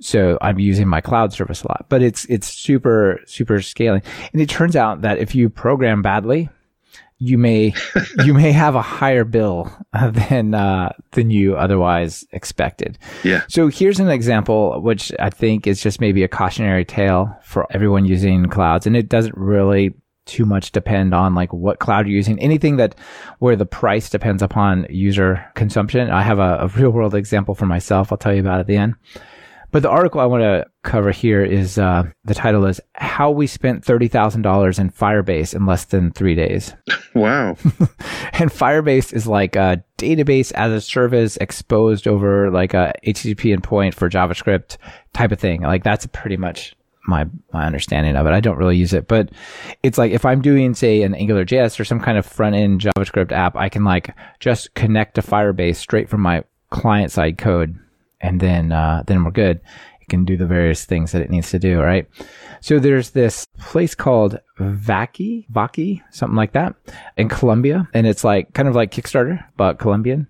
So 0.00 0.36
I'm 0.40 0.58
using 0.58 0.88
my 0.88 1.00
cloud 1.00 1.32
service 1.32 1.62
a 1.62 1.68
lot, 1.68 1.86
but 1.88 2.02
it's 2.02 2.24
it's 2.24 2.48
super 2.48 3.20
super 3.26 3.62
scaling. 3.62 4.02
And 4.32 4.42
it 4.42 4.48
turns 4.48 4.74
out 4.74 5.02
that 5.02 5.18
if 5.18 5.34
you 5.34 5.48
program 5.48 6.02
badly, 6.02 6.48
you 7.22 7.38
may 7.38 7.72
you 8.24 8.34
may 8.34 8.52
have 8.52 8.74
a 8.74 8.82
higher 8.82 9.24
bill 9.24 9.70
than 10.10 10.54
uh, 10.54 10.92
than 11.12 11.30
you 11.30 11.56
otherwise 11.56 12.24
expected. 12.32 12.98
Yeah. 13.22 13.42
So 13.48 13.68
here's 13.68 14.00
an 14.00 14.10
example, 14.10 14.80
which 14.82 15.12
I 15.18 15.30
think 15.30 15.66
is 15.66 15.80
just 15.80 16.00
maybe 16.00 16.24
a 16.24 16.28
cautionary 16.28 16.84
tale 16.84 17.34
for 17.42 17.66
everyone 17.70 18.04
using 18.04 18.46
clouds, 18.46 18.86
and 18.86 18.96
it 18.96 19.08
doesn't 19.08 19.36
really 19.36 19.94
too 20.24 20.44
much 20.44 20.70
depend 20.70 21.14
on 21.14 21.34
like 21.34 21.52
what 21.52 21.78
cloud 21.78 22.06
you're 22.06 22.16
using. 22.16 22.38
Anything 22.40 22.76
that 22.76 22.94
where 23.38 23.56
the 23.56 23.66
price 23.66 24.10
depends 24.10 24.42
upon 24.42 24.86
user 24.88 25.44
consumption. 25.54 26.10
I 26.10 26.22
have 26.22 26.38
a, 26.38 26.58
a 26.60 26.68
real 26.68 26.90
world 26.90 27.14
example 27.14 27.54
for 27.54 27.66
myself. 27.66 28.12
I'll 28.12 28.18
tell 28.18 28.34
you 28.34 28.40
about 28.40 28.60
at 28.60 28.66
the 28.66 28.76
end. 28.76 28.94
But 29.72 29.82
the 29.82 29.88
article 29.88 30.20
I 30.20 30.26
want 30.26 30.42
to 30.42 30.66
cover 30.82 31.10
here 31.10 31.42
is 31.42 31.78
uh, 31.78 32.04
the 32.24 32.34
title 32.34 32.66
is 32.66 32.78
How 32.94 33.30
We 33.30 33.46
Spent 33.46 33.84
$30,000 33.84 34.78
in 34.78 34.90
Firebase 34.90 35.54
in 35.54 35.64
Less 35.64 35.86
Than 35.86 36.12
Three 36.12 36.36
Days. 36.36 36.74
Wow. 37.14 37.48
and 38.32 38.50
Firebase 38.50 39.12
is 39.12 39.26
like 39.26 39.54
a 39.54 39.84
database 39.98 40.50
as 40.52 40.72
a 40.72 40.80
service 40.80 41.36
exposed 41.36 42.08
over 42.08 42.50
like 42.50 42.72
a 42.72 42.94
HTTP 43.06 43.54
endpoint 43.54 43.92
for 43.92 44.08
JavaScript 44.08 44.78
type 45.12 45.30
of 45.30 45.38
thing. 45.38 45.60
Like 45.60 45.84
that's 45.84 46.06
pretty 46.06 46.38
much 46.38 46.74
my 47.06 47.26
my 47.52 47.66
understanding 47.66 48.16
of 48.16 48.26
it. 48.26 48.32
I 48.32 48.40
don't 48.40 48.56
really 48.56 48.78
use 48.78 48.94
it, 48.94 49.08
but 49.08 49.30
it's 49.82 49.98
like 49.98 50.12
if 50.12 50.24
I'm 50.24 50.40
doing 50.40 50.72
say 50.72 51.02
an 51.02 51.14
Angular 51.14 51.44
JS 51.44 51.78
or 51.78 51.84
some 51.84 52.00
kind 52.00 52.16
of 52.16 52.24
front 52.24 52.56
end 52.56 52.80
JavaScript 52.80 53.30
app, 53.30 53.56
I 53.56 53.68
can 53.68 53.84
like 53.84 54.16
just 54.40 54.72
connect 54.72 55.16
to 55.16 55.20
Firebase 55.20 55.76
straight 55.76 56.08
from 56.08 56.22
my 56.22 56.44
client 56.70 57.12
side 57.12 57.36
code 57.36 57.78
and 58.22 58.40
then 58.40 58.72
uh, 58.72 59.02
then 59.06 59.24
we're 59.24 59.30
good. 59.30 59.60
It 60.00 60.08
can 60.08 60.24
do 60.24 60.36
the 60.36 60.46
various 60.46 60.84
things 60.84 61.12
that 61.12 61.22
it 61.22 61.30
needs 61.30 61.50
to 61.50 61.58
do, 61.58 61.80
right? 61.80 62.08
So 62.60 62.78
there's 62.78 63.10
this 63.10 63.46
place 63.58 63.94
called 63.94 64.38
Vaki, 64.58 65.46
Vaki, 65.50 66.02
something 66.10 66.36
like 66.36 66.52
that, 66.52 66.74
in 67.16 67.28
Colombia, 67.28 67.88
and 67.92 68.06
it's 68.06 68.24
like 68.24 68.52
kind 68.54 68.68
of 68.68 68.74
like 68.74 68.90
Kickstarter 68.90 69.44
but 69.56 69.78
Colombian, 69.78 70.28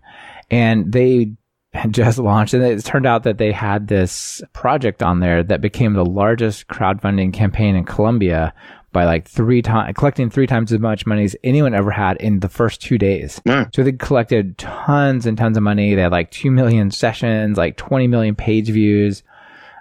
and 0.50 0.92
they 0.92 1.32
just 1.90 2.18
launched 2.18 2.54
and 2.54 2.62
it 2.62 2.84
turned 2.84 3.06
out 3.06 3.22
that 3.22 3.38
they 3.38 3.52
had 3.52 3.88
this 3.88 4.42
project 4.52 5.02
on 5.02 5.20
there 5.20 5.42
that 5.42 5.60
became 5.60 5.94
the 5.94 6.04
largest 6.04 6.68
crowdfunding 6.68 7.32
campaign 7.32 7.76
in 7.76 7.84
Colombia 7.84 8.52
by 8.92 9.04
like 9.04 9.26
three 9.26 9.62
times, 9.62 9.94
collecting 9.96 10.30
three 10.30 10.46
times 10.46 10.72
as 10.72 10.78
much 10.78 11.06
money 11.06 11.24
as 11.24 11.34
anyone 11.42 11.74
ever 11.74 11.90
had 11.90 12.16
in 12.18 12.40
the 12.40 12.48
first 12.48 12.80
two 12.80 12.98
days. 12.98 13.40
Wow. 13.46 13.66
So 13.74 13.82
they 13.82 13.92
collected 13.92 14.58
tons 14.58 15.26
and 15.26 15.36
tons 15.36 15.56
of 15.56 15.62
money. 15.62 15.94
They 15.94 16.02
had 16.02 16.12
like 16.12 16.30
2 16.30 16.50
million 16.50 16.90
sessions, 16.90 17.56
like 17.56 17.76
20 17.76 18.06
million 18.06 18.34
page 18.34 18.68
views, 18.68 19.22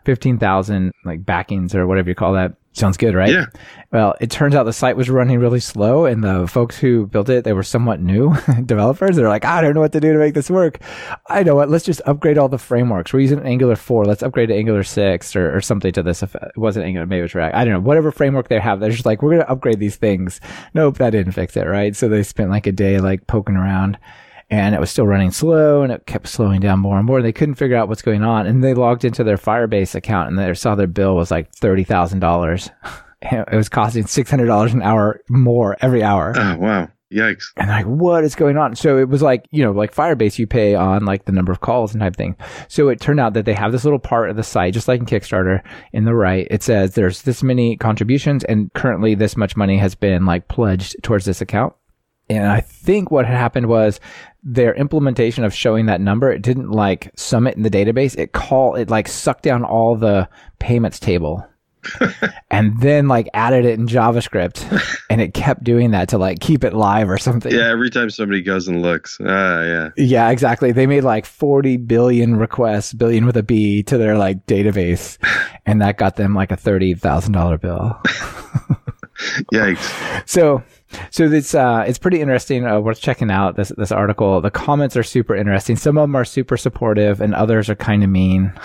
15,000 0.05 0.91
like 1.05 1.25
backings 1.25 1.75
or 1.75 1.87
whatever 1.87 2.09
you 2.09 2.15
call 2.15 2.33
that. 2.33 2.53
Sounds 2.73 2.95
good, 2.95 3.13
right? 3.13 3.33
Yeah. 3.33 3.45
Well, 3.91 4.15
it 4.21 4.31
turns 4.31 4.55
out 4.55 4.63
the 4.63 4.71
site 4.71 4.95
was 4.95 5.09
running 5.09 5.39
really 5.39 5.59
slow 5.59 6.05
and 6.05 6.23
the 6.23 6.47
folks 6.47 6.77
who 6.77 7.05
built 7.07 7.27
it, 7.27 7.43
they 7.43 7.51
were 7.51 7.63
somewhat 7.63 7.99
new 7.99 8.33
developers. 8.65 9.17
They're 9.17 9.27
like, 9.27 9.43
ah, 9.43 9.57
I 9.57 9.61
don't 9.61 9.73
know 9.73 9.81
what 9.81 9.91
to 9.91 9.99
do 9.99 10.13
to 10.13 10.19
make 10.19 10.33
this 10.33 10.49
work. 10.49 10.79
I 11.27 11.43
know 11.43 11.55
what, 11.55 11.69
let's 11.69 11.83
just 11.83 12.01
upgrade 12.05 12.37
all 12.37 12.47
the 12.47 12.57
frameworks. 12.57 13.11
We're 13.11 13.19
using 13.19 13.41
Angular 13.41 13.75
4. 13.75 14.05
Let's 14.05 14.23
upgrade 14.23 14.47
to 14.49 14.55
Angular 14.55 14.83
6 14.83 15.35
or, 15.35 15.53
or 15.53 15.59
something 15.59 15.91
to 15.91 16.01
this 16.01 16.21
effect. 16.21 16.45
It 16.55 16.57
wasn't 16.57 16.85
Angular, 16.85 17.05
maybe 17.05 17.19
it 17.19 17.23
was 17.23 17.35
React. 17.35 17.55
I 17.55 17.65
don't 17.65 17.73
know. 17.73 17.79
Whatever 17.81 18.11
framework 18.11 18.47
they 18.47 18.59
have, 18.59 18.79
they're 18.79 18.89
just 18.89 19.05
like, 19.05 19.21
we're 19.21 19.31
going 19.31 19.43
to 19.43 19.51
upgrade 19.51 19.79
these 19.79 19.97
things. 19.97 20.39
Nope, 20.73 20.97
that 20.99 21.09
didn't 21.09 21.33
fix 21.33 21.57
it, 21.57 21.65
right? 21.65 21.93
So 21.93 22.07
they 22.07 22.23
spent 22.23 22.51
like 22.51 22.67
a 22.67 22.71
day 22.71 22.99
like 22.99 23.27
poking 23.27 23.57
around 23.57 23.97
and 24.51 24.75
it 24.75 24.81
was 24.81 24.91
still 24.91 25.07
running 25.07 25.31
slow 25.31 25.81
and 25.81 25.93
it 25.93 26.05
kept 26.05 26.27
slowing 26.27 26.59
down 26.59 26.79
more 26.79 26.97
and 26.97 27.05
more. 27.05 27.21
They 27.21 27.31
couldn't 27.31 27.55
figure 27.55 27.77
out 27.77 27.87
what's 27.87 28.01
going 28.01 28.21
on. 28.21 28.45
And 28.45 28.61
they 28.61 28.73
logged 28.73 29.05
into 29.05 29.23
their 29.23 29.37
Firebase 29.37 29.95
account 29.95 30.27
and 30.27 30.37
they 30.37 30.53
saw 30.53 30.75
their 30.75 30.87
bill 30.87 31.15
was 31.15 31.31
like 31.31 31.51
$30,000. 31.53 32.71
it 33.21 33.55
was 33.55 33.69
costing 33.69 34.03
$600 34.03 34.73
an 34.73 34.81
hour 34.81 35.21
more 35.29 35.77
every 35.81 36.03
hour. 36.03 36.33
Oh, 36.35 36.57
wow. 36.57 36.89
Yikes. 37.13 37.45
And 37.57 37.69
like, 37.69 37.85
what 37.85 38.23
is 38.25 38.35
going 38.35 38.57
on? 38.57 38.75
So 38.75 38.97
it 38.97 39.07
was 39.07 39.21
like, 39.21 39.45
you 39.51 39.63
know, 39.63 39.71
like 39.71 39.95
Firebase, 39.95 40.37
you 40.37 40.47
pay 40.47 40.75
on 40.75 41.05
like 41.05 41.25
the 41.25 41.31
number 41.31 41.51
of 41.51 41.61
calls 41.61 41.93
and 41.93 42.01
type 42.01 42.15
thing. 42.15 42.35
So 42.67 42.89
it 42.89 42.99
turned 42.99 43.19
out 43.19 43.33
that 43.33 43.45
they 43.45 43.53
have 43.53 43.71
this 43.71 43.83
little 43.83 43.99
part 43.99 44.29
of 44.29 44.35
the 44.35 44.43
site, 44.43 44.73
just 44.73 44.87
like 44.87 44.99
in 44.99 45.05
Kickstarter 45.05 45.61
in 45.93 46.05
the 46.05 46.15
right. 46.15 46.47
It 46.49 46.63
says 46.63 46.93
there's 46.93 47.21
this 47.21 47.41
many 47.41 47.77
contributions 47.77 48.43
and 48.45 48.71
currently 48.73 49.15
this 49.15 49.37
much 49.37 49.55
money 49.55 49.77
has 49.77 49.95
been 49.95 50.25
like 50.25 50.47
pledged 50.49 50.97
towards 51.03 51.25
this 51.25 51.41
account. 51.41 51.73
And 52.37 52.47
I 52.47 52.61
think 52.61 53.11
what 53.11 53.25
had 53.25 53.37
happened 53.37 53.67
was 53.67 53.99
their 54.43 54.73
implementation 54.73 55.43
of 55.43 55.53
showing 55.53 55.85
that 55.87 56.01
number, 56.01 56.31
it 56.31 56.41
didn't 56.41 56.71
like 56.71 57.11
sum 57.15 57.47
it 57.47 57.55
in 57.55 57.63
the 57.63 57.69
database. 57.69 58.17
It 58.17 58.31
call 58.31 58.75
it 58.75 58.89
like 58.89 59.07
sucked 59.07 59.43
down 59.43 59.63
all 59.63 59.95
the 59.95 60.27
payments 60.59 60.99
table 60.99 61.45
and 62.51 62.79
then 62.79 63.07
like 63.07 63.27
added 63.33 63.65
it 63.65 63.79
in 63.79 63.87
JavaScript 63.87 64.65
and 65.09 65.19
it 65.19 65.33
kept 65.33 65.63
doing 65.63 65.91
that 65.91 66.09
to 66.09 66.17
like 66.17 66.39
keep 66.39 66.63
it 66.63 66.73
live 66.73 67.09
or 67.09 67.17
something. 67.17 67.53
Yeah, 67.53 67.69
every 67.69 67.89
time 67.89 68.09
somebody 68.09 68.41
goes 68.41 68.67
and 68.67 68.81
looks. 68.81 69.17
Ah, 69.21 69.61
yeah. 69.63 69.89
Yeah, 69.97 70.29
exactly. 70.29 70.71
They 70.71 70.87
made 70.87 71.03
like 71.03 71.25
40 71.25 71.77
billion 71.77 72.35
requests, 72.35 72.93
billion 72.93 73.25
with 73.25 73.37
a 73.37 73.43
B 73.43 73.83
to 73.83 73.97
their 73.97 74.17
like 74.17 74.45
database 74.45 75.17
and 75.65 75.81
that 75.81 75.97
got 75.97 76.15
them 76.15 76.33
like 76.33 76.51
a 76.51 76.57
$30,000 76.57 77.61
bill. 77.61 77.99
Yikes. 79.53 80.29
So 80.29 80.63
so 81.09 81.25
it's 81.25 81.55
uh, 81.55 81.83
it's 81.87 81.97
pretty 81.97 82.21
interesting. 82.21 82.65
Uh, 82.65 82.79
worth 82.79 82.99
checking 82.99 83.31
out 83.31 83.55
this 83.55 83.69
this 83.77 83.91
article. 83.91 84.41
The 84.41 84.51
comments 84.51 84.95
are 84.97 85.03
super 85.03 85.35
interesting. 85.35 85.75
Some 85.75 85.97
of 85.97 86.03
them 86.03 86.15
are 86.15 86.25
super 86.25 86.57
supportive, 86.57 87.21
and 87.21 87.33
others 87.33 87.69
are 87.69 87.75
kind 87.75 88.03
of 88.03 88.09
mean. 88.09 88.53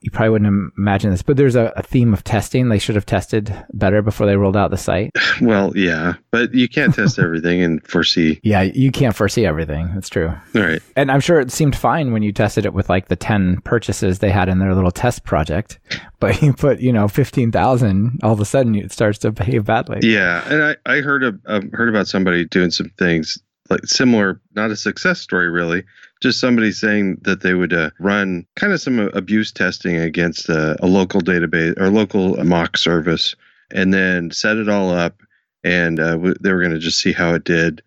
you 0.00 0.10
probably 0.10 0.30
wouldn't 0.30 0.72
imagine 0.78 1.10
this, 1.10 1.22
but 1.22 1.36
there's 1.36 1.56
a, 1.56 1.72
a, 1.76 1.82
theme 1.82 2.14
of 2.14 2.24
testing. 2.24 2.68
They 2.68 2.78
should 2.78 2.94
have 2.94 3.04
tested 3.04 3.54
better 3.74 4.00
before 4.00 4.26
they 4.26 4.36
rolled 4.36 4.56
out 4.56 4.70
the 4.70 4.76
site. 4.76 5.12
Well, 5.40 5.72
yeah, 5.74 6.14
but 6.30 6.52
you 6.52 6.68
can't 6.68 6.94
test 6.94 7.18
everything 7.18 7.62
and 7.62 7.82
foresee. 7.86 8.40
Yeah, 8.42 8.60
you 8.60 8.92
can't 8.92 9.16
foresee 9.16 9.46
everything. 9.46 9.90
That's 9.94 10.10
true. 10.10 10.28
All 10.28 10.62
right. 10.62 10.82
And 10.96 11.10
I'm 11.10 11.20
sure 11.20 11.40
it 11.40 11.50
seemed 11.50 11.74
fine 11.74 12.12
when 12.12 12.22
you 12.22 12.30
tested 12.30 12.66
it 12.66 12.74
with 12.74 12.90
like 12.90 13.08
the 13.08 13.16
10 13.16 13.62
purchases 13.62 14.18
they 14.18 14.30
had 14.30 14.50
in 14.50 14.58
their 14.58 14.74
little 14.74 14.90
test 14.90 15.24
project, 15.24 15.78
but 16.18 16.42
you 16.42 16.52
put, 16.52 16.80
you 16.80 16.92
know, 16.92 17.08
15,000, 17.08 18.20
all 18.22 18.32
of 18.32 18.40
a 18.40 18.44
sudden 18.44 18.74
it 18.74 18.92
starts 18.92 19.18
to 19.20 19.32
behave 19.32 19.64
badly. 19.64 20.00
Yeah. 20.02 20.46
And 20.46 20.62
I, 20.62 20.76
I 20.84 21.00
heard, 21.00 21.24
of, 21.24 21.40
um, 21.46 21.70
heard 21.72 21.88
about 21.88 22.06
somebody 22.06 22.44
doing 22.44 22.70
some 22.70 22.90
things 22.98 23.38
like 23.70 23.86
similar, 23.86 24.40
not 24.54 24.70
a 24.70 24.76
success 24.76 25.20
story 25.20 25.48
really, 25.48 25.84
just 26.20 26.40
somebody 26.40 26.72
saying 26.72 27.18
that 27.22 27.40
they 27.40 27.54
would 27.54 27.72
uh, 27.72 27.90
run 27.98 28.46
kind 28.56 28.72
of 28.72 28.80
some 28.80 28.98
abuse 29.14 29.52
testing 29.52 29.96
against 29.96 30.48
a, 30.48 30.76
a 30.84 30.86
local 30.86 31.20
database 31.20 31.78
or 31.80 31.88
local 31.88 32.42
mock 32.44 32.76
service 32.76 33.34
and 33.70 33.94
then 33.94 34.30
set 34.30 34.56
it 34.56 34.68
all 34.68 34.90
up 34.90 35.22
and 35.64 35.98
uh, 36.00 36.16
they 36.40 36.52
were 36.52 36.60
going 36.60 36.72
to 36.72 36.78
just 36.78 37.00
see 37.00 37.12
how 37.12 37.34
it 37.34 37.44
did 37.44 37.82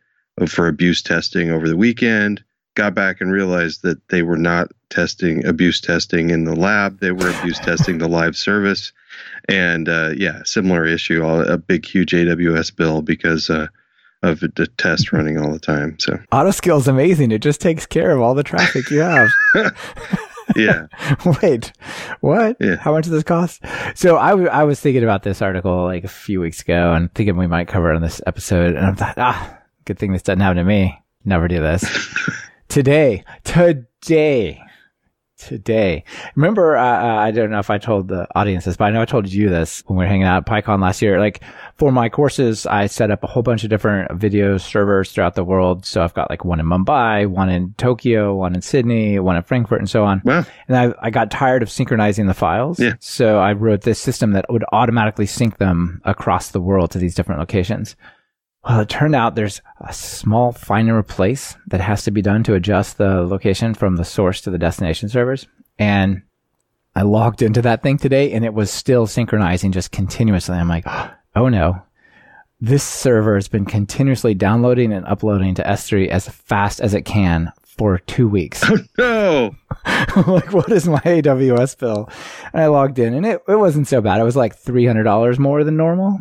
for 0.48 0.68
abuse 0.68 1.02
testing 1.02 1.52
over 1.52 1.68
the 1.68 1.78
weekend. 1.78 2.44
Got 2.76 2.96
back 2.96 3.22
and 3.22 3.32
realized 3.32 3.84
that 3.84 4.08
they 4.10 4.24
were 4.24 4.38
not 4.38 4.72
testing 4.94 5.44
abuse 5.46 5.82
testing 5.82 6.30
in 6.30 6.44
the 6.44 6.56
lab 6.56 7.00
they 7.00 7.12
were 7.12 7.30
abuse 7.40 7.58
testing 7.58 7.98
the 7.98 8.08
live 8.08 8.38
service 8.38 8.94
and 9.50 9.90
uh, 9.90 10.12
yeah 10.16 10.44
similar 10.46 10.86
issue 10.86 11.26
a 11.26 11.58
big 11.58 11.84
huge 11.84 12.12
aws 12.12 12.76
bill 12.76 13.02
because 13.02 13.50
of 14.24 14.40
the 14.40 14.68
test 14.78 15.12
running 15.12 15.38
all 15.38 15.52
the 15.52 15.60
time. 15.60 15.98
So 16.00 16.18
AutoScale 16.32 16.80
is 16.80 16.88
amazing. 16.88 17.32
It 17.32 17.42
just 17.42 17.62
takes 17.62 17.86
care 17.86 18.12
of 18.12 18.22
all 18.22 18.34
the 18.34 18.44
traffic 18.44 18.90
you 18.90 19.00
have. 19.00 19.30
yeah. 20.56 20.88
Wait, 21.42 21.74
what? 22.22 22.58
Yeah. 22.60 22.78
How 22.78 22.92
much 22.92 23.04
does 23.04 23.12
this 23.12 23.24
cost? 23.24 23.64
So 23.96 24.18
I, 24.18 24.30
w- 24.30 24.50
I 24.50 24.64
was 24.64 24.80
thinking 24.80 25.04
about 25.04 25.24
this 25.24 25.42
article 25.42 25.84
like 25.84 26.04
a 26.04 26.10
few 26.10 26.40
weeks 26.40 26.62
ago 26.62 26.94
and 26.94 27.14
thinking 27.14 27.38
we 27.38 27.48
might 27.48 27.68
cover 27.68 27.92
it 27.92 27.96
on 27.96 28.02
this 28.02 28.22
episode. 28.26 28.76
And 28.76 28.86
I 28.86 28.94
thought, 28.94 29.18
ah, 29.18 29.58
good 29.86 30.00
thing 30.00 30.14
this 30.14 30.24
doesn't 30.24 30.40
happen 30.40 30.58
to 30.58 30.64
me. 30.64 31.00
Never 31.26 31.48
do 31.48 31.60
this. 31.60 31.84
today, 32.70 33.24
today, 33.44 34.62
today. 35.48 36.04
Remember, 36.36 36.78
uh, 36.78 36.84
uh, 36.84 37.16
I 37.16 37.32
don't 37.32 37.52
know 37.52 37.60
if 37.60 37.70
I 37.70 37.78
told 37.78 38.08
the 38.08 38.28
audience 38.36 38.66
this, 38.66 38.78
but 38.78 38.86
I 38.86 38.92
know 38.92 39.02
I 39.02 39.06
told 39.06 39.32
you 39.32 39.50
this 39.50 39.84
when 39.88 39.98
we 39.98 40.06
were 40.06 40.10
hanging 40.10 40.26
out 40.28 40.38
at 40.38 40.66
PyCon 40.66 40.82
last 40.82 41.02
year. 41.02 41.20
Like 41.20 41.42
for 41.78 41.92
my 41.92 42.10
courses, 42.10 42.66
I 42.66 42.88
set 42.88 43.12
up 43.12 43.24
a 43.24 43.28
whole 43.28 43.44
bunch 43.44 43.64
of 43.64 43.70
different 43.70 44.12
video 44.14 44.58
servers 44.58 45.12
throughout 45.12 45.36
the 45.36 45.44
world. 45.44 45.86
So 45.86 46.04
I've 46.04 46.14
got 46.14 46.30
like 46.30 46.46
one 46.46 46.60
in 46.60 46.66
Mumbai, 46.66 47.28
one 47.28 47.50
in 47.50 47.74
Tokyo, 47.78 48.36
one 48.36 48.56
in 48.56 48.62
Sydney, 48.62 49.20
one 49.20 49.36
in 49.36 49.44
Frankfurt, 49.44 49.80
and 49.80 49.90
so 49.90 50.04
on. 50.04 50.22
Wow. 50.24 50.46
And 50.68 50.78
I, 50.78 50.94
I 51.02 51.10
got 51.10 51.32
tired 51.32 51.64
of 51.64 51.70
synchronizing 51.70 52.28
the 52.28 52.34
files. 52.34 52.80
Yeah. 52.80 52.94
So 53.00 53.40
I 53.40 53.54
wrote 53.54 53.82
this 53.82 54.00
system 54.00 54.32
that 54.32 54.46
would 54.50 54.66
automatically 54.72 55.26
sync 55.26 55.58
them 55.58 56.02
across 56.06 56.52
the 56.52 56.62
world 56.62 56.92
to 56.92 56.98
these 56.98 57.16
different 57.16 57.40
locations. 57.40 57.96
Well, 58.66 58.80
it 58.80 58.90
turned 58.90 59.16
out 59.16 59.36
there's 59.36 59.62
a 59.82 59.92
small 59.92 60.54
find 60.54 60.88
and 60.88 60.98
replace 60.98 61.56
that 61.68 61.82
has 61.82 62.04
to 62.04 62.12
be 62.12 62.22
done 62.22 62.44
to 62.44 62.54
adjust 62.54 62.98
the 62.98 63.24
location 63.24 63.74
from 63.74 63.98
the 63.98 64.06
source 64.06 64.40
to 64.42 64.52
the 64.52 64.58
destination 64.58 65.10
servers. 65.10 65.48
And 65.78 66.22
I 66.96 67.02
logged 67.02 67.42
into 67.42 67.62
that 67.64 67.84
thing 67.84 67.98
today 67.98 68.32
and 68.32 68.46
it 68.46 68.54
was 68.54 68.72
still 68.72 69.06
synchronizing 69.06 69.74
just 69.74 69.92
continuously. 69.92 70.56
I'm 70.56 70.70
like, 70.70 70.86
oh 71.36 71.50
no, 71.50 71.82
this 72.62 72.84
server 72.84 73.36
has 73.36 73.50
been 73.50 73.66
continuously 73.66 74.34
downloading 74.34 74.94
and 74.94 75.06
uploading 75.08 75.56
to 75.56 75.64
S3 75.64 76.08
as 76.08 76.30
fast 76.30 76.80
as 76.80 76.94
it 76.94 77.02
can 77.02 77.52
for 77.66 78.00
two 78.00 78.28
weeks. 78.28 78.64
Oh 79.00 79.56
no. 79.56 79.56
like, 80.28 80.54
what 80.54 80.72
is 80.72 80.88
my 80.88 81.00
AWS 81.00 81.78
bill? 81.78 82.10
And 82.54 82.62
I 82.62 82.68
logged 82.68 83.00
in 83.00 83.14
and 83.14 83.26
it, 83.26 83.42
it 83.48 83.56
wasn't 83.56 83.88
so 83.88 84.00
bad. 84.00 84.22
It 84.22 84.24
was 84.24 84.36
like 84.36 84.56
$300 84.58 85.40
more 85.40 85.64
than 85.64 85.76
normal, 85.76 86.20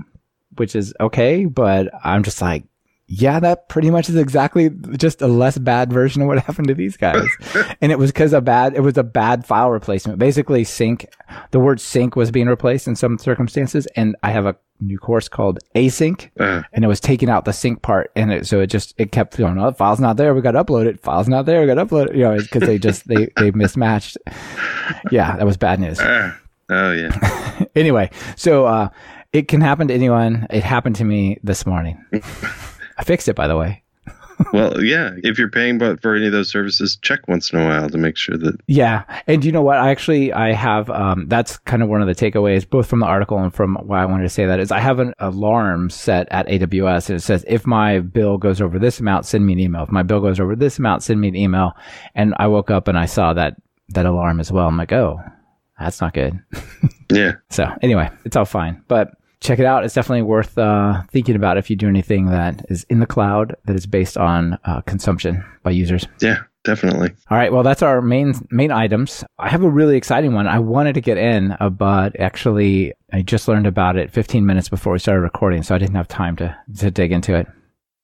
which 0.57 0.75
is 0.77 0.95
okay. 1.01 1.45
But 1.45 1.88
I'm 2.05 2.23
just 2.23 2.41
like, 2.43 2.65
yeah, 3.09 3.41
that 3.41 3.69
pretty 3.69 3.91
much 3.91 4.09
is 4.09 4.17
exactly 4.17 4.71
just 4.97 5.21
a 5.21 5.27
less 5.27 5.59
bad 5.59 5.93
version 5.93 6.23
of 6.23 6.29
what 6.29 6.38
happened 6.45 6.69
to 6.69 6.75
these 6.75 6.97
guys. 6.97 7.27
and 7.83 7.93
it 7.93 7.99
was 7.99 8.11
because 8.11 8.33
a 8.33 8.41
bad, 8.41 8.75
it 8.75 8.81
was 8.81 8.97
a 8.97 9.03
bad 9.03 9.45
file 9.45 9.71
replacement. 9.71 10.19
Basically, 10.19 10.65
sync, 10.65 11.12
the 11.51 11.61
word 11.61 11.79
sync 11.81 12.17
was 12.17 12.31
being 12.31 12.47
replaced 12.47 12.88
in 12.88 12.97
some 12.97 13.19
circumstances. 13.19 13.87
And 13.97 14.17
I 14.23 14.31
have 14.31 14.47
a 14.47 14.57
new 14.81 14.99
course 14.99 15.29
called 15.29 15.59
async 15.77 16.29
Uh, 16.41 16.62
and 16.73 16.85
it 16.85 16.88
was 16.88 17.01
taking 17.01 17.29
out 17.29 17.45
the 17.45 17.53
sync 17.53 17.83
part. 17.83 18.11
And 18.17 18.33
it, 18.33 18.47
so 18.47 18.61
it 18.61 18.69
just, 18.69 18.95
it 18.97 19.12
kept 19.12 19.37
going, 19.37 19.59
oh, 19.59 19.73
file's 19.73 20.01
not 20.01 20.17
there. 20.17 20.35
We 20.35 20.41
got 20.41 20.53
to 20.53 20.65
upload 20.65 20.87
it. 20.87 20.99
File's 21.01 21.29
not 21.29 21.45
there. 21.45 21.61
We 21.61 21.67
got 21.67 21.75
to 21.75 21.85
upload 21.85 22.11
it. 22.11 22.17
You 22.17 22.23
know, 22.23 22.38
because 22.38 22.62
they 22.62 22.79
just, 22.79 23.07
they, 23.09 23.29
they 23.37 23.51
mismatched. 23.51 24.17
Yeah, 25.11 25.37
that 25.37 25.47
was 25.47 25.57
bad 25.57 25.81
news. 25.81 25.99
ah. 26.01 26.38
oh 26.71 26.93
yeah. 26.93 27.65
Anyway, 27.75 28.11
so, 28.37 28.67
uh, 28.67 28.88
it 29.33 29.49
can 29.49 29.61
happen 29.61 29.88
to 29.88 29.95
anyone. 29.95 30.47
It 30.51 30.62
happened 30.62 30.97
to 30.97 31.05
me 31.05 31.38
this 31.42 31.66
morning. 31.66 32.03
I 32.99 33.05
fixed 33.05 33.29
it, 33.29 33.35
by 33.35 33.49
the 33.49 33.57
way. 33.57 33.83
Well, 34.53 34.83
yeah. 34.83 35.12
If 35.18 35.38
you're 35.38 35.51
paying 35.51 35.79
for 35.79 36.16
any 36.16 36.27
of 36.27 36.33
those 36.33 36.49
services, 36.49 36.97
check 37.01 37.21
once 37.29 37.53
in 37.53 37.61
a 37.61 37.64
while 37.64 37.88
to 37.88 37.97
make 37.99 38.16
sure 38.16 38.37
that. 38.37 38.59
Yeah, 38.66 39.05
and 39.29 39.45
you 39.45 39.53
know 39.53 39.62
what? 39.62 39.77
I 39.79 39.90
actually 39.90 40.33
I 40.33 40.53
have 40.53 40.90
um, 40.90 41.29
that's 41.29 41.59
kind 41.59 41.81
of 41.81 41.88
one 41.88 42.03
of 42.03 42.09
the 42.09 42.14
takeaways, 42.14 42.68
both 42.68 42.88
from 42.88 43.01
the 43.01 43.07
article 43.07 43.38
and 43.38 43.55
from 43.55 43.77
why 43.77 44.03
I 44.03 44.07
wanted 44.07 44.25
to 44.25 44.29
say 44.29 44.47
that 44.47 44.59
is 44.59 44.73
I 44.73 44.81
have 44.81 44.99
an 44.99 45.14
alarm 45.21 45.90
set 45.90 46.27
at 46.33 46.49
AWS, 46.49 47.11
and 47.11 47.18
it 47.18 47.23
says 47.23 47.45
if 47.47 47.66
my 47.66 48.01
bill 48.01 48.37
goes 48.37 48.61
over 48.61 48.81
this 48.81 48.99
amount, 48.99 49.27
send 49.27 49.47
me 49.47 49.53
an 49.53 49.61
email. 49.61 49.85
If 49.85 49.92
my 49.92 50.03
bill 50.03 50.21
goes 50.21 50.40
over 50.40 50.57
this 50.57 50.79
amount, 50.79 51.05
send 51.05 51.21
me 51.21 51.29
an 51.29 51.37
email. 51.37 51.75
And 52.16 52.35
I 52.38 52.49
woke 52.49 52.71
up 52.71 52.88
and 52.88 52.99
I 52.99 53.07
saw 53.07 53.35
that 53.35 53.55
that 53.90 54.07
alarm 54.07 54.40
as 54.40 54.51
well. 54.51 54.66
I'm 54.66 54.77
like, 54.77 54.92
oh, 54.92 55.21
that's 55.79 56.01
not 56.01 56.14
good. 56.14 56.42
Yeah. 57.12 57.33
So 57.51 57.71
anyway, 57.83 58.11
it's 58.25 58.35
all 58.37 58.47
fine, 58.47 58.83
but. 58.88 59.12
Check 59.42 59.59
it 59.59 59.66
out. 59.66 59.85
It's 59.85 59.94
definitely 59.94 60.22
worth 60.22 60.57
uh, 60.57 61.02
thinking 61.11 61.37
about 61.37 61.59
if 61.59 61.68
you 61.68 61.76
do 61.76 61.88
anything 61.88 62.26
that 62.26 62.64
is 62.68 62.85
in 62.85 63.00
the 63.00 63.07
cloud 63.07 63.57
that 63.66 63.76
is 63.76 63.87
based 63.87 64.16
on 64.16 64.59
uh, 64.64 64.81
consumption 64.83 65.44
by 65.62 65.72
users. 65.72 66.07
Yeah. 66.20 66.38
Definitely. 66.64 67.11
All 67.28 67.37
right. 67.37 67.52
Well, 67.52 67.64
that's 67.64 67.83
our 67.83 68.00
main 68.00 68.35
main 68.50 68.70
items. 68.70 69.24
I 69.37 69.48
have 69.48 69.64
a 69.64 69.68
really 69.68 69.96
exciting 69.96 70.33
one. 70.33 70.46
I 70.46 70.61
wanted 70.61 70.92
to 70.92 71.00
get 71.00 71.18
in, 71.18 71.57
uh, 71.59 71.70
but 71.70 72.18
actually, 72.20 72.92
I 73.12 73.22
just 73.22 73.48
learned 73.48 73.66
about 73.66 73.96
it 73.96 74.12
15 74.12 74.46
minutes 74.46 74.68
before 74.68 74.92
we 74.92 75.00
started 75.00 75.22
recording, 75.22 75.64
so 75.64 75.74
I 75.74 75.78
didn't 75.78 75.96
have 75.96 76.07
time 76.07 76.37
to 76.37 76.57
to 76.78 76.90
dig 76.92 77.11
into 77.11 77.35
it. 77.35 77.48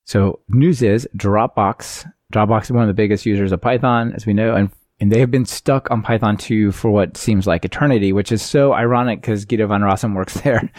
So, 0.07 0.41
news 0.49 0.83
is 0.83 1.09
Dropbox. 1.17 2.11
Dropbox 2.33 2.65
is 2.65 2.73
one 2.73 2.83
of 2.83 2.89
the 2.89 2.95
biggest 2.95 3.27
users 3.27 3.53
of 3.53 3.61
Python, 3.61 4.13
as 4.15 4.27
we 4.27 4.33
know, 4.33 4.57
and 4.57 4.71
and 5.01 5.13
they 5.13 5.21
have 5.21 5.31
been 5.31 5.45
stuck 5.45 5.91
on 5.91 6.03
Python 6.03 6.37
2 6.37 6.73
for 6.73 6.91
what 6.91 7.17
seems 7.17 7.47
like 7.47 7.65
eternity, 7.65 8.13
which 8.13 8.33
is 8.33 8.43
so 8.43 8.73
ironic 8.73 9.21
because 9.21 9.45
Guido 9.45 9.67
van 9.69 9.83
Rossum 9.83 10.15
works 10.15 10.35
there. 10.41 10.71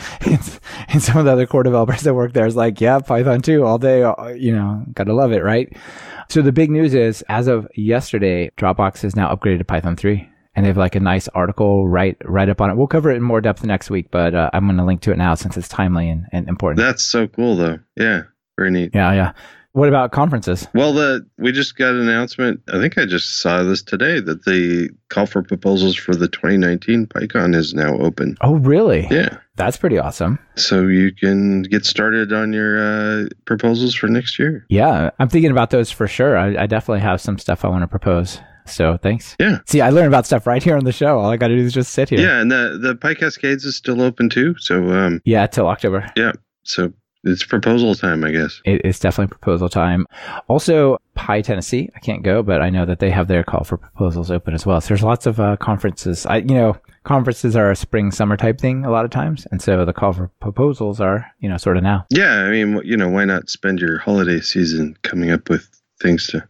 and, 0.90 1.02
some 1.02 1.18
of 1.18 1.26
the 1.26 1.32
other 1.32 1.48
core 1.48 1.64
developers 1.64 2.02
that 2.02 2.14
work 2.14 2.34
there 2.34 2.46
is 2.46 2.56
like, 2.56 2.82
yeah, 2.82 3.00
Python 3.00 3.42
2 3.42 3.64
all 3.64 3.78
day, 3.78 4.04
uh, 4.04 4.28
you 4.30 4.54
know, 4.54 4.84
gotta 4.94 5.14
love 5.14 5.32
it, 5.32 5.44
right? 5.44 5.72
So 6.30 6.42
the 6.42 6.52
big 6.52 6.70
news 6.70 6.94
is, 6.94 7.24
as 7.30 7.48
of 7.48 7.68
yesterday, 7.76 8.52
Dropbox 8.58 9.04
is 9.04 9.16
now 9.16 9.34
upgraded 9.34 9.60
to 9.60 9.64
Python 9.66 9.96
3. 9.96 10.28
And 10.56 10.66
they 10.66 10.68
have 10.68 10.78
like 10.78 10.96
a 10.96 11.00
nice 11.00 11.30
article 11.30 11.88
right 11.88 12.18
right 12.26 12.50
up 12.50 12.60
on 12.60 12.70
it. 12.70 12.76
We'll 12.76 12.88
cover 12.88 13.12
it 13.12 13.16
in 13.16 13.22
more 13.24 13.40
depth 13.40 13.64
next 13.64 13.90
week, 13.90 14.08
but 14.12 14.36
uh, 14.36 14.50
I'm 14.52 14.66
going 14.66 14.76
to 14.78 14.84
link 14.84 15.00
to 15.02 15.12
it 15.12 15.18
now 15.18 15.34
since 15.36 15.56
it's 15.56 15.70
timely 15.70 16.10
and, 16.10 16.26
and 16.34 16.50
important. 16.50 16.86
That's 16.86 17.04
so 17.04 17.28
cool, 17.28 17.56
though. 17.56 17.80
Yeah. 17.96 18.24
Very 18.58 18.72
neat. 18.72 18.92
yeah, 18.94 19.14
yeah. 19.14 19.32
What 19.80 19.88
about 19.88 20.12
conferences? 20.12 20.68
Well, 20.74 20.92
the 20.92 21.26
we 21.38 21.54
just 21.54 21.78
got 21.78 21.92
an 21.94 22.02
announcement. 22.02 22.62
I 22.68 22.82
think 22.82 22.98
I 22.98 23.06
just 23.06 23.40
saw 23.40 23.64
this 23.64 23.82
today 23.82 24.20
that 24.20 24.44
the 24.44 24.90
call 25.08 25.26
for 25.26 25.42
proposals 25.42 25.96
for 25.96 26.14
the 26.14 26.28
2019 26.28 27.08
PyCon 27.08 27.56
is 27.56 27.74
now 27.74 27.98
open. 27.98 28.36
Oh, 28.42 28.56
really? 28.56 29.08
Yeah. 29.10 29.38
That's 29.56 29.78
pretty 29.78 29.98
awesome. 29.98 30.38
So 30.56 30.82
you 30.88 31.14
can 31.14 31.62
get 31.62 31.86
started 31.86 32.34
on 32.34 32.52
your 32.52 32.78
uh, 32.78 33.30
proposals 33.46 33.96
for 33.96 34.08
next 34.08 34.38
year. 34.38 34.66
Yeah, 34.68 35.12
I'm 35.18 35.30
thinking 35.30 35.52
about 35.52 35.70
those 35.70 35.90
for 35.90 36.10
sure. 36.10 36.38
I, 36.38 36.64
I 36.64 36.68
definitely 36.68 37.00
have 37.00 37.22
some 37.22 37.38
stuff 37.38 37.64
I 37.64 37.70
want 37.70 37.84
to 37.84 37.88
propose. 37.88 38.42
So 38.66 38.98
thanks. 38.98 39.38
Yeah. 39.40 39.60
See, 39.66 39.80
I 39.80 39.92
learn 39.92 40.08
about 40.08 40.26
stuff 40.26 40.46
right 40.46 40.62
here 40.62 40.76
on 40.76 40.84
the 40.84 40.92
show. 40.92 41.20
All 41.20 41.30
I 41.30 41.38
got 41.38 41.48
to 41.48 41.56
do 41.56 41.64
is 41.64 41.74
just 41.74 41.94
sit 41.94 42.10
here. 42.10 42.20
Yeah, 42.20 42.42
and 42.42 42.52
the 42.52 42.78
the 42.82 42.96
PyCascades 42.96 43.64
is 43.64 43.78
still 43.78 44.02
open 44.02 44.30
too. 44.30 44.56
So 44.60 44.90
um, 44.90 45.22
Yeah, 45.24 45.48
till 45.48 45.68
October. 45.68 46.12
Yeah. 46.18 46.34
So 46.64 46.92
it's 47.24 47.44
proposal 47.44 47.96
time, 47.96 48.24
I 48.24 48.32
guess. 48.32 48.62
It, 48.66 48.82
it's 48.86 49.00
definitely 49.00 49.30
proposal 49.30 49.70
time. 49.70 50.06
Also, 50.48 50.98
PyTennessee. 51.18 51.90
I 51.96 52.00
can't 52.00 52.24
go, 52.24 52.42
but 52.42 52.62
I 52.62 52.70
know 52.70 52.86
that 52.86 53.00
they 53.00 53.10
have 53.10 53.28
their 53.28 53.44
call 53.44 53.64
for 53.64 53.78
proposals 53.78 54.32
open 54.32 54.54
as 54.54 54.66
well. 54.66 54.80
So 54.80 54.90
there's 54.90 55.04
lots 55.04 55.26
of 55.26 55.40
uh, 55.40 55.58
conferences. 55.58 56.26
I, 56.26 56.38
you 56.38 56.56
know, 56.56 56.78
conferences 57.04 57.56
are 57.56 57.72
a 57.72 57.76
spring 57.76 58.12
summer 58.12 58.38
type 58.38 58.60
thing 58.60 58.86
a 58.86 58.92
lot 58.92 59.06
of 59.06 59.12
times, 59.12 59.46
and 59.52 59.62
so 59.62 59.84
the 59.84 59.94
call 59.94 60.14
for 60.14 60.32
proposals 60.40 61.02
are, 61.02 61.26
you 61.40 61.50
know, 61.50 61.58
sort 61.58 61.78
of 61.78 61.84
now. 61.84 62.06
Yeah, 62.10 62.44
I 62.44 62.50
mean, 62.50 62.82
you 62.86 62.96
know, 62.96 63.10
why 63.10 63.26
not 63.26 63.50
spend 63.50 63.80
your 63.80 63.98
holiday 63.98 64.40
season 64.40 64.96
coming 65.02 65.32
up 65.32 65.50
with 65.50 65.68
things 66.02 66.28
to? 66.28 66.48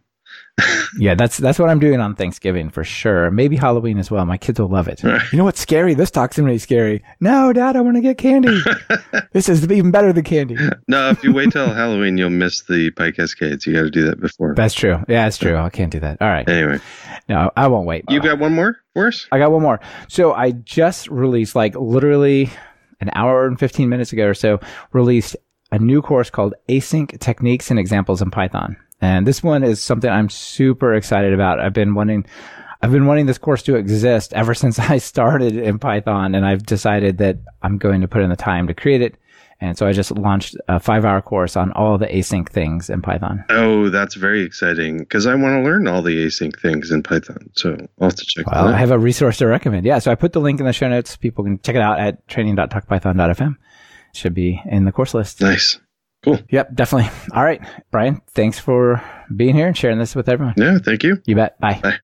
Yeah, 0.98 1.15
that's 1.15 1.38
that's 1.38 1.60
what 1.60 1.69
I'm 1.69 1.80
doing 1.80 2.00
on 2.00 2.15
Thanksgiving 2.15 2.69
for 2.69 2.84
sure. 2.84 3.30
Maybe 3.32 3.56
Halloween 3.56 3.98
as 4.00 4.10
well. 4.12 4.26
My 4.26 4.38
kids 4.38 4.60
will 4.60 4.67
love 4.67 4.88
it. 4.88 5.02
You 5.04 5.19
know 5.38 5.43
what's 5.43 5.60
scary? 5.60 5.93
This 5.93 6.12
talk's 6.12 6.36
to 6.38 6.43
really 6.43 6.58
scary. 6.58 7.04
No, 7.19 7.54
Dad, 7.54 7.76
I 7.76 7.82
want 7.82 7.95
to 7.98 8.02
get 8.02 8.17
candy. 8.17 8.62
this 9.34 9.48
is 9.50 9.63
even 9.72 9.91
better 9.91 10.12
than 10.13 10.24
candy. 10.24 10.56
no, 10.88 11.10
if 11.10 11.24
you 11.24 11.34
wait 11.34 11.52
till 11.52 11.72
Halloween, 11.74 12.17
you'll 12.17 12.30
miss 12.30 12.62
the 12.63 12.91
PyCascades. 12.91 13.65
You 13.65 13.74
got 13.74 13.82
to 13.84 13.89
do 13.91 14.06
that 14.06 14.19
before. 14.19 14.54
That's 14.56 14.74
true. 14.74 14.95
Yeah, 15.08 15.26
that's 15.26 15.38
true. 15.38 15.56
I 15.58 15.69
can't 15.69 15.91
do 15.91 16.00
that. 16.00 16.17
All 16.22 16.30
right. 16.30 16.48
Anyway, 16.50 16.80
No, 17.28 17.52
I 17.56 17.67
won't 17.67 17.86
wait. 17.88 18.06
you 18.10 18.19
got 18.22 18.39
one 18.39 18.54
more 18.54 18.78
for 18.93 19.08
us? 19.08 19.28
I 19.32 19.38
got 19.39 19.52
one 19.52 19.62
more. 19.62 19.80
So 20.08 20.34
I 20.34 20.52
just 20.52 21.08
released, 21.10 21.56
like 21.56 21.76
literally 21.76 22.50
an 23.02 23.10
hour 23.13 23.45
and 23.45 23.58
15 23.60 23.88
minutes 23.89 24.12
ago 24.13 24.26
or 24.28 24.34
so, 24.34 24.60
released 24.91 25.36
a 25.72 25.80
new 25.80 26.02
course 26.02 26.30
called 26.30 26.54
Async 26.67 27.19
Techniques 27.19 27.69
and 27.69 27.80
Examples 27.80 28.22
in 28.22 28.32
Python. 28.32 28.76
And 29.02 29.26
this 29.26 29.42
one 29.42 29.64
is 29.64 29.82
something 29.82 30.10
I'm 30.10 30.30
super 30.30 30.94
excited 30.94 31.34
about. 31.34 31.60
I've 31.60 31.74
been 31.74 31.94
wanting, 31.96 32.26
I've 32.82 32.92
been 32.92 33.06
wanting 33.06 33.26
this 33.26 33.38
course 33.38 33.64
to 33.64 33.76
exist 33.76 34.34
ever 34.34 34.54
since 34.64 34.80
I 34.80 34.98
started 34.98 35.56
in 35.56 35.80
Python. 35.80 36.36
And 36.36 36.46
I've 36.46 36.64
decided 36.66 37.18
that 37.20 37.38
I'm 37.62 37.78
going 37.78 38.02
to 38.02 38.08
put 38.08 38.22
in 38.22 38.30
the 38.30 38.36
time 38.36 38.68
to 38.68 38.74
create 38.74 39.02
it. 39.02 39.16
And 39.62 39.78
so 39.78 39.86
I 39.86 39.92
just 39.92 40.12
launched 40.12 40.56
a 40.70 40.80
five 40.80 41.04
hour 41.04 41.22
course 41.22 41.58
on 41.58 41.74
all 41.74 41.98
the 41.98 42.08
async 42.08 42.48
things 42.48 42.90
in 42.90 43.02
Python. 43.02 43.44
Oh, 43.50 43.90
that's 43.90 44.16
very 44.16 44.44
exciting 44.44 45.00
because 45.00 45.28
I 45.28 45.36
want 45.36 45.54
to 45.58 45.62
learn 45.70 45.86
all 45.86 46.02
the 46.02 46.26
async 46.26 46.58
things 46.58 46.92
in 46.92 47.04
Python. 47.04 47.50
So 47.56 47.76
I'll 48.00 48.08
have 48.08 48.16
to 48.16 48.26
check 48.26 48.48
Well, 48.50 48.68
that 48.68 48.74
I 48.74 48.78
have 48.78 48.92
a 48.92 49.00
resource 49.00 49.38
to 49.40 49.48
recommend. 49.48 49.86
Yeah. 49.86 50.00
So 50.00 50.12
I 50.12 50.16
put 50.16 50.32
the 50.32 50.40
link 50.40 50.62
in 50.62 50.66
the 50.66 50.72
show 50.72 50.88
notes. 50.88 51.18
People 51.18 51.44
can 51.44 51.60
check 51.60 51.76
it 51.76 51.82
out 51.82 52.00
at 52.00 52.26
training.talkpython.fm. 52.30 53.58
Should 54.14 54.34
be 54.34 54.62
in 54.66 54.86
the 54.86 54.94
course 54.94 55.14
list. 55.14 55.42
Nice. 55.42 55.78
Yep, 56.26 56.76
definitely. 56.76 57.10
All 57.34 57.44
right, 57.44 57.62
Brian, 57.92 58.22
thanks 58.32 58.60
for 58.60 59.02
being 59.36 59.56
here 59.56 59.68
and 59.68 59.78
sharing 59.78 60.00
this 60.00 60.16
with 60.16 60.28
everyone. 60.28 60.56
Yeah, 60.58 60.78
thank 60.84 61.04
you. 61.04 61.18
You 61.26 61.36
bet. 61.36 61.60
Bye. 61.60 61.80
Bye. 61.82 62.00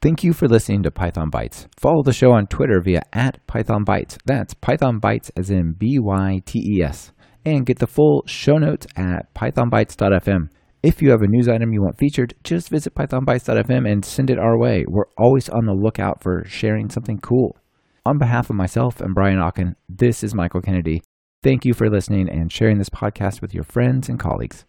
Thank 0.00 0.22
you 0.22 0.34
for 0.34 0.46
listening 0.46 0.82
to 0.82 0.90
Python 0.90 1.30
Bytes. 1.30 1.66
Follow 1.78 2.02
the 2.02 2.12
show 2.12 2.32
on 2.32 2.46
Twitter 2.46 2.80
via 2.84 3.02
at 3.14 3.44
Python 3.46 3.84
Bytes. 3.86 4.18
That's 4.26 4.52
Python 4.52 5.00
Bytes 5.00 5.30
as 5.34 5.50
in 5.50 5.72
B 5.72 5.98
Y 5.98 6.42
T 6.44 6.58
E 6.58 6.82
S. 6.82 7.10
And 7.46 7.64
get 7.64 7.78
the 7.78 7.86
full 7.86 8.22
show 8.26 8.58
notes 8.58 8.86
at 8.96 9.32
pythonbytes.fm. 9.34 10.48
If 10.82 11.00
you 11.00 11.10
have 11.10 11.22
a 11.22 11.26
news 11.26 11.48
item 11.48 11.72
you 11.72 11.80
want 11.80 11.96
featured, 11.96 12.34
just 12.44 12.68
visit 12.68 12.94
pythonbytes.fm 12.94 13.90
and 13.90 14.04
send 14.04 14.28
it 14.28 14.38
our 14.38 14.58
way. 14.58 14.84
We're 14.86 15.08
always 15.16 15.48
on 15.48 15.64
the 15.64 15.72
lookout 15.72 16.22
for 16.22 16.44
sharing 16.46 16.90
something 16.90 17.18
cool. 17.18 17.56
On 18.04 18.18
behalf 18.18 18.50
of 18.50 18.56
myself 18.56 19.00
and 19.00 19.14
Brian 19.14 19.38
Ocken, 19.38 19.74
this 19.88 20.22
is 20.22 20.34
Michael 20.34 20.60
Kennedy. 20.60 21.02
Thank 21.44 21.66
you 21.66 21.74
for 21.74 21.90
listening 21.90 22.30
and 22.30 22.50
sharing 22.50 22.78
this 22.78 22.88
podcast 22.88 23.42
with 23.42 23.52
your 23.52 23.64
friends 23.64 24.08
and 24.08 24.18
colleagues. 24.18 24.64